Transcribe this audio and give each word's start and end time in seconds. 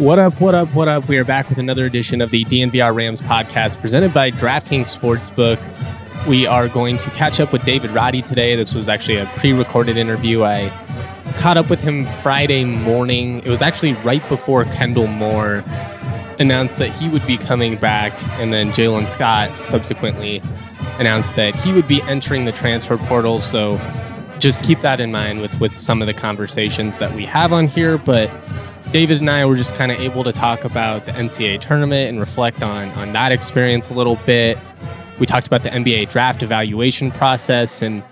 What 0.00 0.18
up, 0.18 0.40
what 0.40 0.54
up, 0.54 0.74
what 0.74 0.88
up? 0.88 1.08
We 1.08 1.18
are 1.18 1.26
back 1.26 1.50
with 1.50 1.58
another 1.58 1.84
edition 1.84 2.22
of 2.22 2.30
the 2.30 2.46
DNVR 2.46 2.94
Rams 2.94 3.20
podcast 3.20 3.82
presented 3.82 4.14
by 4.14 4.30
DraftKings 4.30 4.96
Sportsbook. 4.98 5.58
We 6.26 6.46
are 6.46 6.68
going 6.68 6.96
to 6.96 7.10
catch 7.10 7.38
up 7.38 7.52
with 7.52 7.62
David 7.66 7.90
Roddy 7.90 8.22
today. 8.22 8.56
This 8.56 8.72
was 8.72 8.88
actually 8.88 9.18
a 9.18 9.26
pre 9.36 9.52
recorded 9.52 9.98
interview. 9.98 10.42
I 10.42 10.70
caught 11.36 11.58
up 11.58 11.68
with 11.68 11.82
him 11.82 12.06
Friday 12.06 12.64
morning. 12.64 13.40
It 13.40 13.48
was 13.48 13.60
actually 13.60 13.92
right 13.96 14.26
before 14.30 14.64
Kendle 14.64 15.06
Moore 15.06 15.62
announced 16.38 16.78
that 16.78 16.94
he 16.94 17.10
would 17.10 17.26
be 17.26 17.36
coming 17.36 17.76
back, 17.76 18.14
and 18.40 18.54
then 18.54 18.70
Jalen 18.70 19.06
Scott 19.06 19.50
subsequently 19.62 20.40
announced 20.98 21.36
that 21.36 21.54
he 21.54 21.74
would 21.74 21.86
be 21.86 22.00
entering 22.04 22.46
the 22.46 22.52
transfer 22.52 22.96
portal. 22.96 23.38
So 23.38 23.78
just 24.38 24.62
keep 24.62 24.80
that 24.80 24.98
in 24.98 25.12
mind 25.12 25.42
with, 25.42 25.60
with 25.60 25.76
some 25.76 26.00
of 26.00 26.06
the 26.06 26.14
conversations 26.14 26.96
that 27.00 27.12
we 27.14 27.26
have 27.26 27.52
on 27.52 27.66
here. 27.66 27.98
But 27.98 28.30
David 28.92 29.20
and 29.20 29.30
I 29.30 29.44
were 29.44 29.54
just 29.54 29.74
kind 29.76 29.92
of 29.92 30.00
able 30.00 30.24
to 30.24 30.32
talk 30.32 30.64
about 30.64 31.04
the 31.06 31.12
NCAA 31.12 31.60
tournament 31.60 32.08
and 32.08 32.18
reflect 32.18 32.60
on, 32.60 32.88
on 32.90 33.12
that 33.12 33.30
experience 33.30 33.88
a 33.88 33.94
little 33.94 34.16
bit. 34.26 34.58
We 35.20 35.26
talked 35.26 35.46
about 35.46 35.62
the 35.62 35.68
NBA 35.68 36.10
draft 36.10 36.42
evaluation 36.42 37.12
process 37.12 37.82
and 37.82 38.02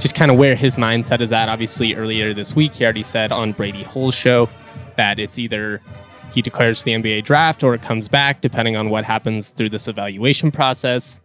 just 0.00 0.14
kind 0.14 0.30
of 0.30 0.36
where 0.36 0.54
his 0.54 0.76
mindset 0.76 1.22
is 1.22 1.32
at. 1.32 1.48
Obviously, 1.48 1.94
earlier 1.94 2.34
this 2.34 2.54
week, 2.54 2.74
he 2.74 2.84
already 2.84 3.02
said 3.02 3.32
on 3.32 3.52
Brady 3.52 3.84
Hull's 3.84 4.14
show 4.14 4.50
that 4.96 5.18
it's 5.18 5.38
either 5.38 5.80
he 6.34 6.42
declares 6.42 6.82
the 6.82 6.92
NBA 6.92 7.24
draft 7.24 7.64
or 7.64 7.72
it 7.72 7.80
comes 7.80 8.06
back, 8.06 8.42
depending 8.42 8.76
on 8.76 8.90
what 8.90 9.04
happens 9.04 9.52
through 9.52 9.70
this 9.70 9.88
evaluation 9.88 10.52
process. 10.52 11.20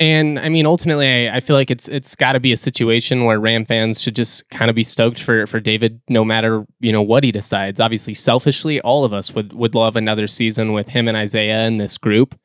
And 0.00 0.40
I 0.40 0.48
mean, 0.48 0.66
ultimately, 0.66 1.28
I, 1.28 1.36
I 1.36 1.40
feel 1.40 1.54
like 1.54 1.70
it's 1.70 1.88
it's 1.88 2.16
got 2.16 2.32
to 2.32 2.40
be 2.40 2.52
a 2.52 2.56
situation 2.56 3.24
where 3.24 3.38
Ram 3.38 3.64
fans 3.64 4.02
should 4.02 4.16
just 4.16 4.48
kind 4.50 4.68
of 4.68 4.74
be 4.74 4.82
stoked 4.82 5.22
for 5.22 5.46
for 5.46 5.60
David, 5.60 6.00
no 6.08 6.24
matter 6.24 6.66
you 6.80 6.90
know 6.90 7.02
what 7.02 7.22
he 7.22 7.30
decides. 7.30 7.78
Obviously, 7.78 8.14
selfishly, 8.14 8.80
all 8.80 9.04
of 9.04 9.12
us 9.12 9.32
would 9.34 9.52
would 9.52 9.74
love 9.74 9.94
another 9.94 10.26
season 10.26 10.72
with 10.72 10.88
him 10.88 11.06
and 11.06 11.16
Isaiah 11.16 11.64
in 11.66 11.76
this 11.76 11.96
group. 11.96 12.36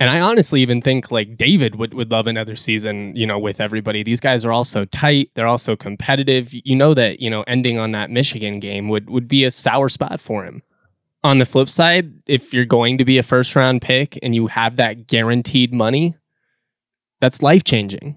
And 0.00 0.10
I 0.10 0.20
honestly 0.20 0.60
even 0.60 0.82
think 0.82 1.12
like 1.12 1.36
David 1.36 1.76
would, 1.76 1.94
would 1.94 2.10
love 2.10 2.26
another 2.26 2.56
season, 2.56 3.14
you 3.14 3.26
know, 3.26 3.38
with 3.38 3.60
everybody. 3.60 4.02
These 4.02 4.20
guys 4.20 4.44
are 4.44 4.50
all 4.50 4.64
so 4.64 4.84
tight. 4.86 5.30
They're 5.34 5.46
all 5.46 5.58
so 5.58 5.76
competitive. 5.76 6.52
You 6.52 6.74
know 6.74 6.94
that, 6.94 7.20
you 7.20 7.30
know, 7.30 7.44
ending 7.46 7.78
on 7.78 7.92
that 7.92 8.10
Michigan 8.10 8.58
game 8.58 8.88
would, 8.88 9.08
would 9.08 9.28
be 9.28 9.44
a 9.44 9.52
sour 9.52 9.88
spot 9.88 10.20
for 10.20 10.44
him. 10.44 10.62
On 11.22 11.38
the 11.38 11.46
flip 11.46 11.68
side, 11.68 12.12
if 12.26 12.52
you're 12.52 12.64
going 12.64 12.98
to 12.98 13.04
be 13.04 13.18
a 13.18 13.22
first 13.22 13.54
round 13.54 13.82
pick 13.82 14.18
and 14.22 14.34
you 14.34 14.48
have 14.48 14.76
that 14.76 15.06
guaranteed 15.06 15.72
money, 15.72 16.16
that's 17.24 17.42
life 17.42 17.64
changing. 17.64 18.16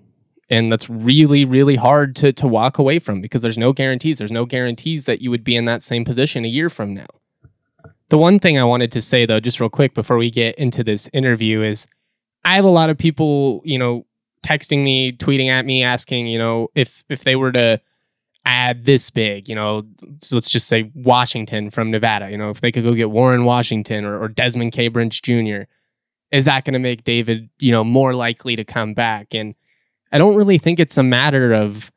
And 0.49 0.69
that's 0.69 0.89
really, 0.89 1.45
really 1.45 1.77
hard 1.77 2.13
to, 2.17 2.33
to 2.33 2.45
walk 2.45 2.77
away 2.77 2.99
from 2.99 3.21
because 3.21 3.41
there's 3.41 3.57
no 3.57 3.71
guarantees. 3.71 4.17
There's 4.17 4.33
no 4.33 4.45
guarantees 4.45 5.05
that 5.05 5.21
you 5.21 5.29
would 5.29 5.45
be 5.45 5.55
in 5.55 5.63
that 5.63 5.81
same 5.81 6.03
position 6.03 6.43
a 6.43 6.49
year 6.49 6.69
from 6.69 6.93
now. 6.93 7.07
The 8.09 8.17
one 8.17 8.37
thing 8.37 8.57
I 8.57 8.65
wanted 8.65 8.91
to 8.93 9.01
say, 9.01 9.25
though, 9.25 9.39
just 9.39 9.61
real 9.61 9.69
quick 9.69 9.93
before 9.93 10.17
we 10.17 10.29
get 10.29 10.55
into 10.55 10.83
this 10.83 11.09
interview, 11.13 11.61
is 11.61 11.87
I 12.43 12.55
have 12.55 12.65
a 12.65 12.69
lot 12.69 12.89
of 12.89 12.97
people, 12.97 13.61
you 13.63 13.79
know, 13.79 14.05
texting 14.45 14.83
me, 14.83 15.13
tweeting 15.13 15.47
at 15.47 15.65
me, 15.65 15.83
asking, 15.83 16.27
you 16.27 16.37
know, 16.37 16.67
if 16.75 17.05
if 17.09 17.23
they 17.23 17.37
were 17.37 17.53
to 17.53 17.79
add 18.45 18.85
this 18.85 19.09
big, 19.09 19.47
you 19.47 19.55
know, 19.55 19.83
so 20.21 20.35
let's 20.35 20.49
just 20.49 20.67
say 20.67 20.91
Washington 20.95 21.69
from 21.69 21.91
Nevada, 21.91 22.29
you 22.29 22.37
know, 22.37 22.49
if 22.49 22.59
they 22.59 22.71
could 22.73 22.83
go 22.83 22.93
get 22.93 23.11
Warren 23.11 23.45
Washington 23.45 24.05
or, 24.05 24.21
or 24.21 24.27
Desmond 24.27 24.71
Cambridge 24.73 25.21
Jr., 25.21 25.63
is 26.31 26.45
that 26.45 26.65
going 26.65 26.73
to 26.73 26.79
make 26.79 27.03
David, 27.03 27.49
you 27.59 27.71
know, 27.71 27.83
more 27.83 28.13
likely 28.13 28.55
to 28.55 28.63
come 28.63 28.93
back? 28.93 29.33
And 29.33 29.55
I 30.11 30.17
don't 30.17 30.35
really 30.35 30.57
think 30.57 30.79
it's 30.79 30.97
a 30.97 31.03
matter 31.03 31.53
of, 31.53 31.91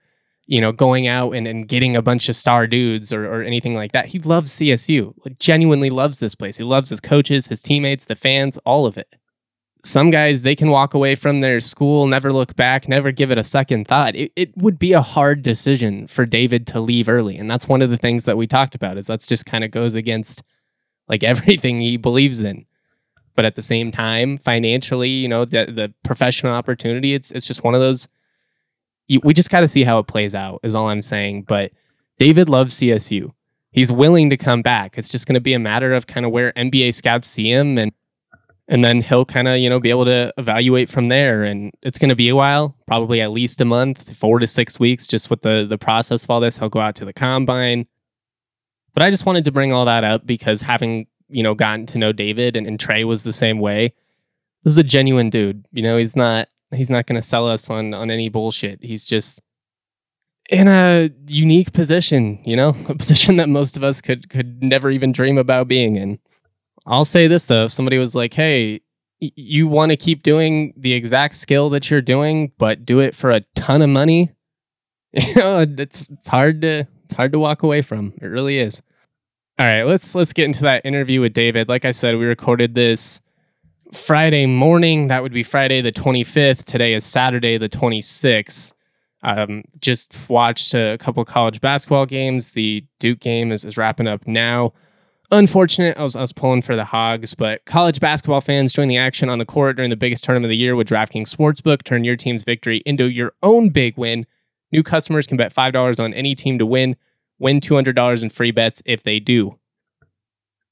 you 0.46 0.60
know, 0.60 0.72
going 0.72 1.06
out 1.06 1.32
and, 1.32 1.46
and 1.46 1.66
getting 1.66 1.96
a 1.96 2.02
bunch 2.02 2.28
of 2.28 2.36
star 2.36 2.66
dudes 2.66 3.12
or, 3.12 3.26
or 3.26 3.42
anything 3.42 3.74
like 3.74 3.92
that. 3.92 4.06
He 4.06 4.18
loves 4.20 4.52
CSU, 4.52 5.14
like, 5.24 5.38
genuinely 5.38 5.91
loves 5.91 6.18
this 6.18 6.34
place. 6.34 6.56
He 6.56 6.64
loves 6.64 6.91
his 6.91 7.00
coaches, 7.00 7.48
his 7.48 7.62
teammates, 7.62 8.04
the 8.04 8.16
fans, 8.16 8.58
all 8.58 8.86
of 8.86 8.96
it. 8.96 9.16
Some 9.82 10.10
guys, 10.10 10.42
they 10.42 10.54
can 10.54 10.68
walk 10.68 10.92
away 10.92 11.14
from 11.14 11.41
their 11.41 11.58
school, 11.58 12.06
never 12.06 12.32
look 12.32 12.54
back, 12.54 12.86
never 12.86 13.12
give 13.12 13.30
it 13.30 13.38
a 13.38 13.44
second 13.44 13.88
thought. 13.88 14.14
It, 14.14 14.30
it 14.36 14.56
would 14.56 14.78
be 14.78 14.92
a 14.92 15.00
hard 15.00 15.42
decision 15.42 16.06
for 16.06 16.26
David 16.26 16.66
to 16.68 16.80
leave 16.80 17.08
early. 17.08 17.38
And 17.38 17.50
that's 17.50 17.66
one 17.66 17.80
of 17.80 17.88
the 17.88 17.97
things 17.97 18.26
that 18.26 18.36
we 18.36 18.47
talked 18.47 18.74
about 18.74 18.98
is 18.98 19.06
that's 19.06 19.26
just 19.26 19.47
kind 19.47 19.64
of 19.64 19.70
goes 19.70 19.94
against 19.94 20.42
like 21.08 21.24
everything 21.24 21.80
he 21.80 21.97
believes 21.97 22.41
in 22.41 22.66
but 23.41 23.47
at 23.47 23.55
the 23.55 23.62
same 23.62 23.91
time, 23.91 24.37
financially, 24.37 25.09
you 25.09 25.27
know, 25.27 25.47
the 25.47 25.65
the 25.65 25.95
professional 26.05 26.53
opportunity, 26.53 27.15
it's 27.15 27.31
it's 27.31 27.47
just 27.47 27.65
one 27.65 27.75
of 27.75 27.81
those. 27.81 28.06
You, 29.09 29.19
we 29.25 29.33
just 29.33 29.49
got 29.49 29.61
to 29.61 29.69
see 29.69 29.83
how 29.83 29.99
it 29.99 30.06
plays 30.06 30.34
out. 30.34 30.61
Is 30.62 30.75
all 30.75 30.89
I'm 30.89 31.01
saying. 31.01 31.45
But 31.45 31.73
David 32.19 32.51
loves 32.51 32.75
CSU. 32.75 33.33
He's 33.71 33.91
willing 33.91 34.28
to 34.28 34.37
come 34.37 34.61
back. 34.61 34.99
It's 34.99 35.09
just 35.09 35.27
going 35.27 35.37
to 35.37 35.41
be 35.41 35.55
a 35.55 35.59
matter 35.59 35.95
of 35.95 36.06
kind 36.06 36.27
of 36.27 36.33
where 36.33 36.53
NBA 36.53 36.93
scouts 36.93 37.31
see 37.31 37.51
him, 37.51 37.78
and 37.78 37.93
and 38.69 38.84
then 38.84 39.01
he'll 39.01 39.25
kind 39.25 39.49
of 39.49 39.57
you 39.57 39.71
know 39.71 39.81
be 39.81 39.89
able 39.89 40.05
to 40.05 40.34
evaluate 40.37 40.91
from 40.91 41.09
there. 41.09 41.43
And 41.43 41.72
it's 41.81 41.97
going 41.97 42.11
to 42.11 42.17
be 42.17 42.28
a 42.28 42.37
while, 42.37 42.77
probably 42.87 43.22
at 43.22 43.31
least 43.31 43.62
a 43.62 43.65
month, 43.65 44.15
four 44.19 44.39
to 44.39 44.47
six 44.47 44.78
weeks, 44.78 45.07
just 45.07 45.31
with 45.31 45.41
the 45.41 45.65
the 45.67 45.78
process 45.78 46.25
of 46.25 46.28
all 46.28 46.41
this. 46.41 46.59
He'll 46.59 46.69
go 46.69 46.81
out 46.81 46.97
to 46.97 47.07
the 47.07 47.15
combine. 47.15 47.87
But 48.93 49.03
I 49.03 49.11
just 49.11 49.25
wanted 49.25 49.47
to 49.47 49.51
bring 49.51 49.72
all 49.72 49.87
that 49.87 50.05
up 50.05 50.27
because 50.27 50.61
having 50.61 51.07
you 51.30 51.42
know, 51.42 51.54
gotten 51.54 51.86
to 51.86 51.98
know 51.98 52.12
David 52.12 52.56
and, 52.56 52.66
and 52.66 52.78
Trey 52.78 53.04
was 53.04 53.24
the 53.24 53.32
same 53.32 53.58
way. 53.58 53.94
This 54.64 54.72
is 54.72 54.78
a 54.78 54.84
genuine 54.84 55.30
dude. 55.30 55.66
You 55.72 55.82
know, 55.82 55.96
he's 55.96 56.16
not 56.16 56.48
he's 56.74 56.91
not 56.91 57.06
gonna 57.06 57.22
sell 57.22 57.46
us 57.48 57.70
on 57.70 57.94
on 57.94 58.10
any 58.10 58.28
bullshit. 58.28 58.82
He's 58.82 59.06
just 59.06 59.42
in 60.50 60.66
a 60.68 61.10
unique 61.28 61.72
position, 61.72 62.41
you 62.44 62.56
know, 62.56 62.70
a 62.88 62.94
position 62.94 63.36
that 63.36 63.48
most 63.48 63.76
of 63.76 63.84
us 63.84 64.00
could 64.00 64.28
could 64.28 64.62
never 64.62 64.91
even 64.91 65.12
dream 65.12 65.38
about 65.38 65.68
being 65.68 65.96
in. 65.96 66.18
I'll 66.86 67.04
say 67.04 67.26
this 67.26 67.47
though, 67.47 67.66
if 67.66 67.72
somebody 67.72 67.98
was 67.98 68.14
like, 68.14 68.34
"Hey, 68.34 68.80
you 69.20 69.68
want 69.68 69.91
to 69.91 69.97
keep 69.97 70.22
doing 70.22 70.72
the 70.76 70.92
exact 70.94 71.36
skill 71.36 71.70
that 71.70 71.91
you're 71.91 72.00
doing, 72.00 72.52
but 72.58 72.84
do 72.84 73.00
it 73.00 73.14
for 73.14 73.30
a 73.30 73.42
ton 73.54 73.82
of 73.82 73.91
money," 73.91 74.30
you 75.12 75.34
know, 75.34 75.60
it's 75.60 76.08
it's 76.10 76.28
hard 76.28 76.62
to 76.62 76.86
it's 77.04 77.14
hard 77.14 77.32
to 77.32 77.38
walk 77.38 77.62
away 77.62 77.82
from. 77.82 78.12
It 78.20 78.26
really 78.26 78.58
is. 78.58 78.82
All 79.60 79.66
right, 79.66 79.82
let's 79.82 80.15
let's 80.15 80.32
get 80.32 80.47
into 80.47 80.62
that 80.62 80.86
interview 80.86 81.21
with 81.21 81.34
David. 81.34 81.68
Like 81.68 81.84
I 81.84 81.91
said, 81.91 82.16
we 82.16 82.24
recorded 82.24 82.74
this 82.74 83.21
Friday 83.92 84.47
morning. 84.47 85.09
That 85.09 85.22
would 85.22 85.34
be 85.34 85.42
Friday 85.42 85.83
the 85.83 85.92
25th. 85.92 86.65
Today 86.65 86.95
is 86.95 87.04
Saturday 87.04 87.59
the 87.59 87.68
26th. 87.68 88.72
Um, 89.22 89.65
just 89.83 90.16
watched 90.30 90.72
a 90.72 90.97
couple 90.98 91.22
college 91.27 91.60
basketball 91.60 92.07
games. 92.07 92.53
The 92.53 92.86
Duke 93.01 93.21
game 93.21 93.53
is, 93.53 93.66
is 93.66 93.77
wrapping 93.77 94.07
up 94.09 94.27
now. 94.27 94.72
Unfortunate, 95.30 95.95
I 95.98 96.04
was, 96.04 96.16
I 96.16 96.22
was 96.22 96.33
pulling 96.33 96.62
for 96.62 96.74
the 96.74 96.86
Hogs, 96.86 97.34
but 97.34 97.62
college 97.66 98.01
basketball 98.01 98.41
fans 98.41 98.72
join 98.72 98.89
the 98.89 98.97
action 98.97 99.28
on 99.28 99.39
the 99.39 99.45
court 99.45 99.77
during 99.77 99.91
the 99.91 99.97
biggest 99.97 100.24
tournament 100.24 100.47
of 100.47 100.51
the 100.53 100.57
year 100.57 100.74
with 100.74 100.89
DraftKings 100.89 101.36
Sportsbook. 101.36 101.83
Turn 101.83 102.03
your 102.03 102.16
team's 102.16 102.45
victory 102.45 102.78
into 102.86 103.10
your 103.10 103.34
own 103.42 103.68
big 103.68 103.98
win. 103.98 104.24
New 104.72 104.83
customers 104.83 105.27
can 105.27 105.36
bet 105.36 105.54
$5 105.54 106.03
on 106.03 106.15
any 106.15 106.34
team 106.34 106.59
to 106.59 106.65
win 106.65 106.97
win 107.41 107.60
$200 107.60 108.22
in 108.22 108.31
free 108.31 108.53
bets 108.53 108.83
if 108.87 109.03
they 109.03 109.19
do. 109.19 109.59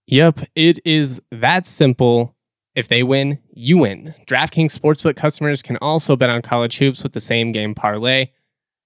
Yep, 0.06 0.40
it 0.54 0.78
is 0.84 1.20
that 1.32 1.66
simple. 1.66 2.36
If 2.74 2.86
they 2.86 3.02
win, 3.02 3.40
you 3.52 3.78
win. 3.78 4.14
DraftKings 4.26 4.78
Sportsbook 4.78 5.16
customers 5.16 5.62
can 5.62 5.76
also 5.78 6.14
bet 6.14 6.30
on 6.30 6.42
college 6.42 6.78
hoops 6.78 7.02
with 7.02 7.12
the 7.12 7.20
same 7.20 7.50
game 7.50 7.74
parlay. 7.74 8.28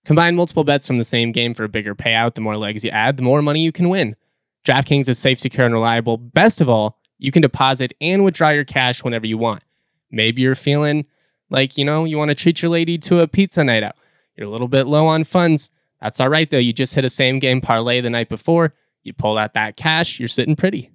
Combine 0.06 0.34
multiple 0.34 0.64
bets 0.64 0.87
from 0.87 0.99
the 0.99 1.05
same 1.05 1.31
game 1.31 1.52
for 1.52 1.64
a 1.64 1.69
bigger 1.69 1.94
payout. 1.94 2.34
The 2.34 2.40
more 2.40 2.56
legs 2.56 2.84
you 2.84 2.90
add, 2.90 3.19
the 3.19 3.23
more 3.23 3.43
money 3.43 3.62
you 3.62 3.70
can 3.70 3.90
win. 3.90 4.17
DraftKings 4.64 5.08
is 5.08 5.19
safe, 5.19 5.38
secure, 5.38 5.67
and 5.67 5.75
reliable. 5.75 6.17
Best 6.17 6.61
of 6.61 6.69
all, 6.69 6.99
you 7.19 7.31
can 7.31 7.43
deposit 7.43 7.93
and 8.00 8.25
withdraw 8.25 8.49
your 8.49 8.64
cash 8.64 9.05
whenever 9.05 9.26
you 9.26 9.37
want. 9.37 9.62
Maybe 10.11 10.43
you're 10.43 10.55
feeling 10.55 11.06
like, 11.50 11.76
you 11.76 11.85
know, 11.85 12.05
you 12.05 12.19
want 12.19 12.31
to 12.31 12.35
treat 12.35 12.62
your 12.62 12.70
lady 12.70 12.99
to 12.99 13.20
a 13.20 13.28
pizza 13.28 13.62
night 13.62 13.82
out. 13.82 13.96
You're 14.37 14.49
a 14.49 14.50
little 14.50 14.69
bit 14.69 14.87
low 14.87 15.06
on 15.06 15.25
funds. 15.25 15.70
That's 16.02 16.19
all 16.19 16.28
right, 16.28 16.50
though. 16.50 16.58
You 16.58 16.72
just 16.72 16.94
hit 16.94 17.04
a 17.04 17.10
same 17.10 17.38
game 17.38 17.60
parlay 17.60 18.00
the 18.00 18.10
night 18.10 18.28
before. 18.28 18.75
You 19.04 19.12
pull 19.12 19.38
out 19.38 19.54
that 19.54 19.76
cash, 19.76 20.19
you're 20.19 20.28
sitting 20.28 20.56
pretty. 20.56 20.90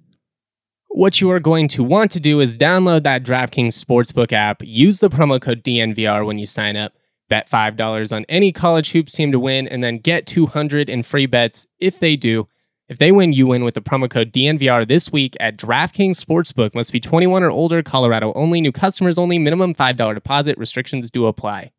What 0.88 1.20
you 1.20 1.30
are 1.30 1.40
going 1.40 1.68
to 1.68 1.82
want 1.82 2.10
to 2.12 2.20
do 2.20 2.40
is 2.40 2.56
download 2.56 3.02
that 3.04 3.22
DraftKings 3.22 3.82
Sportsbook 3.82 4.32
app, 4.32 4.62
use 4.62 5.00
the 5.00 5.10
promo 5.10 5.40
code 5.40 5.62
DNVR 5.62 6.26
when 6.26 6.38
you 6.38 6.46
sign 6.46 6.76
up, 6.76 6.92
bet 7.28 7.48
$5 7.50 8.14
on 8.14 8.24
any 8.28 8.52
college 8.52 8.92
hoops 8.92 9.12
team 9.12 9.32
to 9.32 9.38
win, 9.38 9.66
and 9.68 9.82
then 9.82 9.98
get 9.98 10.26
200 10.26 10.88
in 10.88 11.02
free 11.02 11.26
bets 11.26 11.66
if 11.78 12.00
they 12.00 12.16
do. 12.16 12.48
If 12.88 12.98
they 12.98 13.12
win, 13.12 13.32
you 13.32 13.46
win 13.46 13.64
with 13.64 13.74
the 13.74 13.82
promo 13.82 14.10
code 14.10 14.32
DNVR 14.32 14.88
this 14.88 15.12
week 15.12 15.36
at 15.40 15.58
DraftKings 15.58 16.22
Sportsbook. 16.22 16.74
Must 16.74 16.92
be 16.92 17.00
21 17.00 17.42
or 17.42 17.50
older, 17.50 17.82
Colorado 17.82 18.32
only, 18.34 18.62
new 18.62 18.72
customers 18.72 19.18
only, 19.18 19.38
minimum 19.38 19.74
$5 19.74 20.14
deposit. 20.14 20.56
Restrictions 20.56 21.10
do 21.10 21.26
apply. 21.26 21.70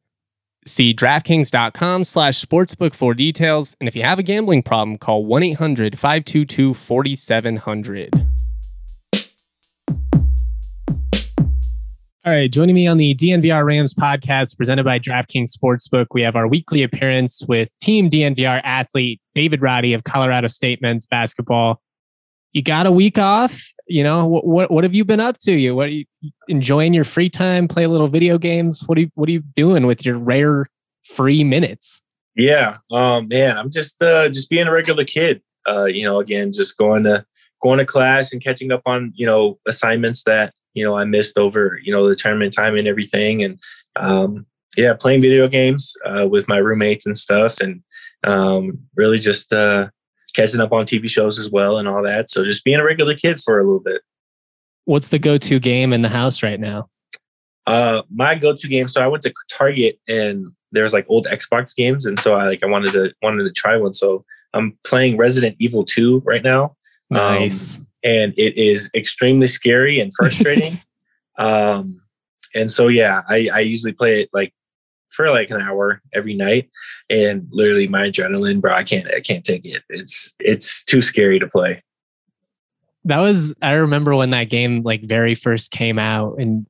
See 0.65 0.93
DraftKings.com 0.93 2.03
slash 2.03 2.43
sportsbook 2.43 2.93
for 2.93 3.13
details. 3.13 3.75
And 3.79 3.87
if 3.87 3.95
you 3.95 4.03
have 4.03 4.19
a 4.19 4.23
gambling 4.23 4.63
problem, 4.63 4.97
call 4.97 5.25
1 5.25 5.43
800 5.43 5.97
522 5.97 6.73
4700. 6.73 8.13
All 12.25 12.33
right, 12.33 12.51
joining 12.51 12.75
me 12.75 12.85
on 12.85 12.97
the 12.97 13.15
DNVR 13.15 13.65
Rams 13.65 13.93
podcast 13.93 14.57
presented 14.57 14.83
by 14.83 14.99
DraftKings 14.99 15.51
Sportsbook, 15.57 16.07
we 16.13 16.21
have 16.21 16.35
our 16.35 16.47
weekly 16.47 16.83
appearance 16.83 17.41
with 17.47 17.73
Team 17.79 18.09
DNVR 18.09 18.59
athlete 18.63 19.21
David 19.33 19.61
Roddy 19.61 19.93
of 19.93 20.03
Colorado 20.03 20.47
State 20.47 20.81
men's 20.81 21.05
basketball. 21.05 21.81
You 22.51 22.61
got 22.61 22.85
a 22.85 22.91
week 22.91 23.17
off, 23.17 23.63
you 23.87 24.03
know. 24.03 24.27
What 24.27 24.45
what, 24.45 24.69
what 24.69 24.83
have 24.83 24.93
you 24.93 25.05
been 25.05 25.21
up 25.21 25.37
to? 25.39 25.53
You 25.53 25.73
what 25.75 25.91
you 25.91 26.05
enjoying 26.47 26.93
your 26.93 27.03
free 27.03 27.29
time? 27.29 27.67
Play 27.67 27.83
a 27.83 27.89
little 27.89 28.07
video 28.07 28.37
games. 28.37 28.81
What 28.87 28.97
are 28.97 29.01
you 29.01 29.11
what 29.15 29.29
are 29.29 29.31
you 29.31 29.43
doing 29.55 29.85
with 29.85 30.05
your 30.05 30.17
rare 30.17 30.69
free 31.03 31.43
minutes? 31.43 32.01
Yeah, 32.35 32.77
um, 32.91 33.27
man, 33.27 33.57
I'm 33.57 33.69
just 33.69 34.01
uh, 34.01 34.29
just 34.29 34.49
being 34.49 34.67
a 34.67 34.71
regular 34.71 35.05
kid. 35.05 35.41
Uh, 35.67 35.85
you 35.85 36.05
know, 36.05 36.19
again, 36.19 36.51
just 36.51 36.77
going 36.77 37.03
to 37.03 37.25
going 37.61 37.79
to 37.79 37.85
class 37.85 38.31
and 38.31 38.43
catching 38.43 38.71
up 38.71 38.81
on 38.85 39.11
you 39.15 39.25
know 39.25 39.59
assignments 39.67 40.23
that 40.23 40.53
you 40.73 40.83
know 40.83 40.97
I 40.97 41.03
missed 41.03 41.37
over 41.37 41.79
you 41.83 41.91
know 41.91 42.07
the 42.07 42.15
tournament 42.15 42.53
time 42.53 42.75
and 42.75 42.87
everything, 42.87 43.43
and 43.43 43.59
um, 43.95 44.45
yeah, 44.77 44.93
playing 44.93 45.21
video 45.21 45.47
games 45.47 45.93
uh, 46.05 46.27
with 46.27 46.47
my 46.47 46.57
roommates 46.57 47.05
and 47.05 47.17
stuff, 47.17 47.59
and 47.59 47.81
um, 48.23 48.79
really 48.95 49.17
just 49.17 49.51
uh, 49.51 49.89
catching 50.35 50.61
up 50.61 50.71
on 50.71 50.85
TV 50.85 51.09
shows 51.09 51.39
as 51.39 51.49
well 51.49 51.77
and 51.77 51.87
all 51.87 52.03
that. 52.03 52.29
So 52.29 52.45
just 52.45 52.63
being 52.63 52.79
a 52.79 52.83
regular 52.83 53.15
kid 53.15 53.41
for 53.41 53.59
a 53.59 53.63
little 53.63 53.79
bit. 53.79 54.01
What's 54.85 55.09
the 55.09 55.19
go-to 55.19 55.59
game 55.59 55.93
in 55.93 56.01
the 56.01 56.09
house 56.09 56.41
right 56.41 56.59
now? 56.59 56.89
Uh, 57.67 58.01
my 58.09 58.35
go-to 58.35 58.67
game. 58.67 58.87
So 58.87 59.01
I 59.01 59.07
went 59.07 59.23
to 59.23 59.33
Target 59.51 59.99
and 60.07 60.45
there's 60.71 60.93
like 60.93 61.05
old 61.09 61.27
Xbox 61.27 61.75
games, 61.75 62.05
and 62.05 62.19
so 62.19 62.35
I 62.35 62.47
like 62.47 62.63
I 62.63 62.67
wanted 62.67 62.91
to 62.91 63.11
wanted 63.21 63.43
to 63.43 63.51
try 63.51 63.77
one. 63.77 63.93
So 63.93 64.25
I'm 64.53 64.77
playing 64.83 65.17
Resident 65.17 65.55
Evil 65.59 65.83
2 65.83 66.23
right 66.25 66.43
now. 66.43 66.75
Nice. 67.09 67.77
Um, 67.77 67.87
and 68.03 68.33
it 68.37 68.57
is 68.57 68.89
extremely 68.95 69.47
scary 69.47 69.99
and 69.99 70.13
frustrating. 70.13 70.81
um, 71.37 72.01
and 72.55 72.71
so 72.71 72.87
yeah, 72.87 73.21
I, 73.27 73.49
I 73.53 73.59
usually 73.59 73.93
play 73.93 74.21
it 74.21 74.29
like 74.33 74.53
for 75.09 75.29
like 75.29 75.49
an 75.49 75.61
hour 75.61 76.01
every 76.13 76.33
night, 76.33 76.69
and 77.09 77.47
literally 77.51 77.87
my 77.87 78.09
adrenaline, 78.09 78.61
bro, 78.61 78.73
I 78.73 78.83
can't 78.83 79.07
I 79.13 79.19
can't 79.19 79.43
take 79.43 79.65
it. 79.65 79.83
It's 79.89 80.33
it's 80.39 80.83
too 80.85 81.01
scary 81.01 81.39
to 81.39 81.47
play. 81.47 81.83
That 83.05 83.19
was 83.19 83.53
I 83.61 83.71
remember 83.71 84.15
when 84.15 84.31
that 84.31 84.49
game 84.49 84.83
like 84.83 85.03
very 85.03 85.35
first 85.35 85.71
came 85.71 85.97
out 85.97 86.35
and 86.37 86.65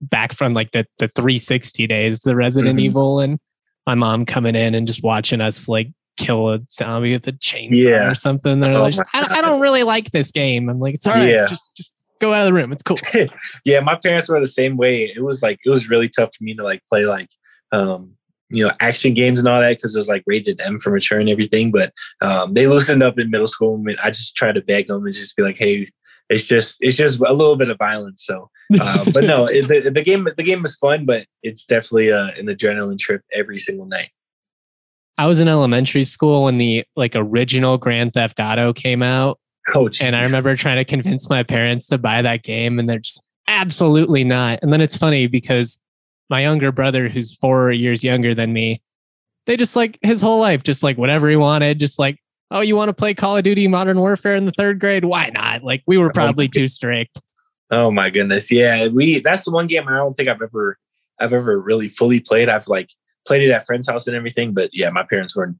back 0.00 0.32
from 0.32 0.54
like 0.54 0.72
the 0.72 0.86
the 0.98 1.08
360 1.08 1.86
days, 1.86 2.20
the 2.20 2.36
Resident 2.36 2.78
mm-hmm. 2.78 2.86
Evil, 2.86 3.20
and 3.20 3.38
my 3.86 3.94
mom 3.94 4.26
coming 4.26 4.54
in 4.54 4.74
and 4.74 4.86
just 4.86 5.02
watching 5.02 5.40
us 5.40 5.68
like 5.68 5.88
kill 6.16 6.52
a 6.52 6.60
zombie 6.70 7.12
with 7.12 7.26
a 7.26 7.32
chainsaw 7.32 7.84
yeah. 7.84 8.10
or 8.10 8.14
something. 8.14 8.60
They're 8.60 8.72
oh 8.72 8.82
like, 8.82 8.94
I, 9.12 9.38
I, 9.38 9.40
don't 9.40 9.60
really 9.60 9.82
like 9.82 10.10
this 10.10 10.30
game. 10.30 10.68
I'm 10.68 10.78
like, 10.78 10.94
it's 10.94 11.06
all 11.06 11.14
right. 11.14 11.28
Yeah. 11.28 11.46
Just 11.46 11.62
just 11.76 11.92
go 12.20 12.32
out 12.32 12.42
of 12.42 12.46
the 12.46 12.52
room. 12.52 12.72
It's 12.72 12.82
cool. 12.82 12.96
yeah, 13.64 13.80
my 13.80 13.96
parents 13.96 14.28
were 14.28 14.40
the 14.40 14.46
same 14.46 14.76
way. 14.76 15.04
It 15.04 15.22
was 15.22 15.42
like 15.42 15.58
it 15.64 15.70
was 15.70 15.88
really 15.88 16.08
tough 16.08 16.30
for 16.36 16.44
me 16.44 16.54
to 16.54 16.62
like 16.62 16.82
play 16.86 17.04
like 17.04 17.28
um 17.72 18.12
you 18.54 18.64
know 18.64 18.72
action 18.80 19.14
games 19.14 19.38
and 19.38 19.48
all 19.48 19.60
that 19.60 19.76
because 19.76 19.94
it 19.94 19.98
was 19.98 20.08
like 20.08 20.22
rated 20.26 20.60
M 20.60 20.78
for 20.78 20.90
mature 20.90 21.18
and 21.18 21.28
everything. 21.28 21.70
But 21.70 21.92
um, 22.20 22.54
they 22.54 22.66
loosened 22.66 23.02
up 23.02 23.18
in 23.18 23.30
middle 23.30 23.48
school. 23.48 23.74
And 23.74 23.96
I 24.02 24.10
just 24.10 24.36
tried 24.36 24.54
to 24.54 24.62
beg 24.62 24.86
them 24.86 25.04
and 25.04 25.12
just 25.12 25.36
be 25.36 25.42
like, 25.42 25.58
hey, 25.58 25.88
it's 26.30 26.46
just 26.46 26.78
it's 26.80 26.96
just 26.96 27.20
a 27.20 27.32
little 27.32 27.56
bit 27.56 27.68
of 27.68 27.78
violence. 27.78 28.24
So, 28.24 28.50
uh, 28.80 29.10
but 29.10 29.24
no, 29.24 29.46
it, 29.50 29.68
the, 29.68 29.90
the 29.90 30.02
game 30.02 30.28
the 30.36 30.42
game 30.42 30.64
is 30.64 30.76
fun, 30.76 31.04
but 31.04 31.26
it's 31.42 31.64
definitely 31.64 32.12
uh, 32.12 32.28
an 32.38 32.46
adrenaline 32.46 32.98
trip 32.98 33.22
every 33.32 33.58
single 33.58 33.86
night. 33.86 34.10
I 35.16 35.26
was 35.26 35.38
in 35.38 35.48
elementary 35.48 36.04
school 36.04 36.44
when 36.44 36.58
the 36.58 36.84
like 36.96 37.12
original 37.14 37.78
Grand 37.78 38.14
Theft 38.14 38.40
Auto 38.40 38.72
came 38.72 39.02
out. 39.02 39.38
Oh, 39.74 39.88
and 40.00 40.14
I 40.14 40.20
remember 40.20 40.54
trying 40.56 40.76
to 40.76 40.84
convince 40.84 41.30
my 41.30 41.42
parents 41.42 41.88
to 41.88 41.98
buy 41.98 42.22
that 42.22 42.42
game, 42.42 42.78
and 42.78 42.88
they're 42.88 42.98
just 42.98 43.22
absolutely 43.48 44.24
not. 44.24 44.58
And 44.62 44.72
then 44.72 44.80
it's 44.80 44.96
funny 44.96 45.26
because 45.26 45.78
my 46.30 46.42
younger 46.42 46.72
brother, 46.72 47.08
who's 47.08 47.34
four 47.34 47.70
years 47.72 48.02
younger 48.02 48.34
than 48.34 48.52
me, 48.52 48.82
they 49.46 49.56
just 49.56 49.76
like 49.76 49.98
his 50.02 50.20
whole 50.20 50.40
life, 50.40 50.62
just 50.62 50.82
like 50.82 50.96
whatever 50.96 51.28
he 51.28 51.36
wanted, 51.36 51.78
just 51.78 51.98
like, 51.98 52.18
oh, 52.50 52.60
you 52.60 52.76
want 52.76 52.88
to 52.88 52.94
play 52.94 53.14
Call 53.14 53.36
of 53.36 53.44
Duty 53.44 53.68
Modern 53.68 53.98
Warfare 53.98 54.36
in 54.36 54.46
the 54.46 54.52
third 54.56 54.78
grade? 54.78 55.04
Why 55.04 55.30
not? 55.34 55.62
Like 55.62 55.82
we 55.86 55.98
were 55.98 56.10
probably 56.10 56.48
too 56.48 56.68
strict. 56.68 57.20
Oh 57.70 57.90
my 57.90 58.10
goodness. 58.10 58.50
Yeah. 58.50 58.88
We 58.88 59.20
that's 59.20 59.44
the 59.44 59.50
one 59.50 59.66
game 59.66 59.88
I 59.88 59.96
don't 59.96 60.14
think 60.14 60.28
I've 60.28 60.42
ever 60.42 60.78
I've 61.20 61.32
ever 61.32 61.58
really 61.60 61.88
fully 61.88 62.20
played. 62.20 62.48
I've 62.48 62.68
like 62.68 62.90
played 63.26 63.42
it 63.42 63.50
at 63.50 63.66
friend's 63.66 63.88
house 63.88 64.06
and 64.06 64.16
everything. 64.16 64.54
But 64.54 64.70
yeah, 64.72 64.90
my 64.90 65.02
parents 65.02 65.36
weren't 65.36 65.58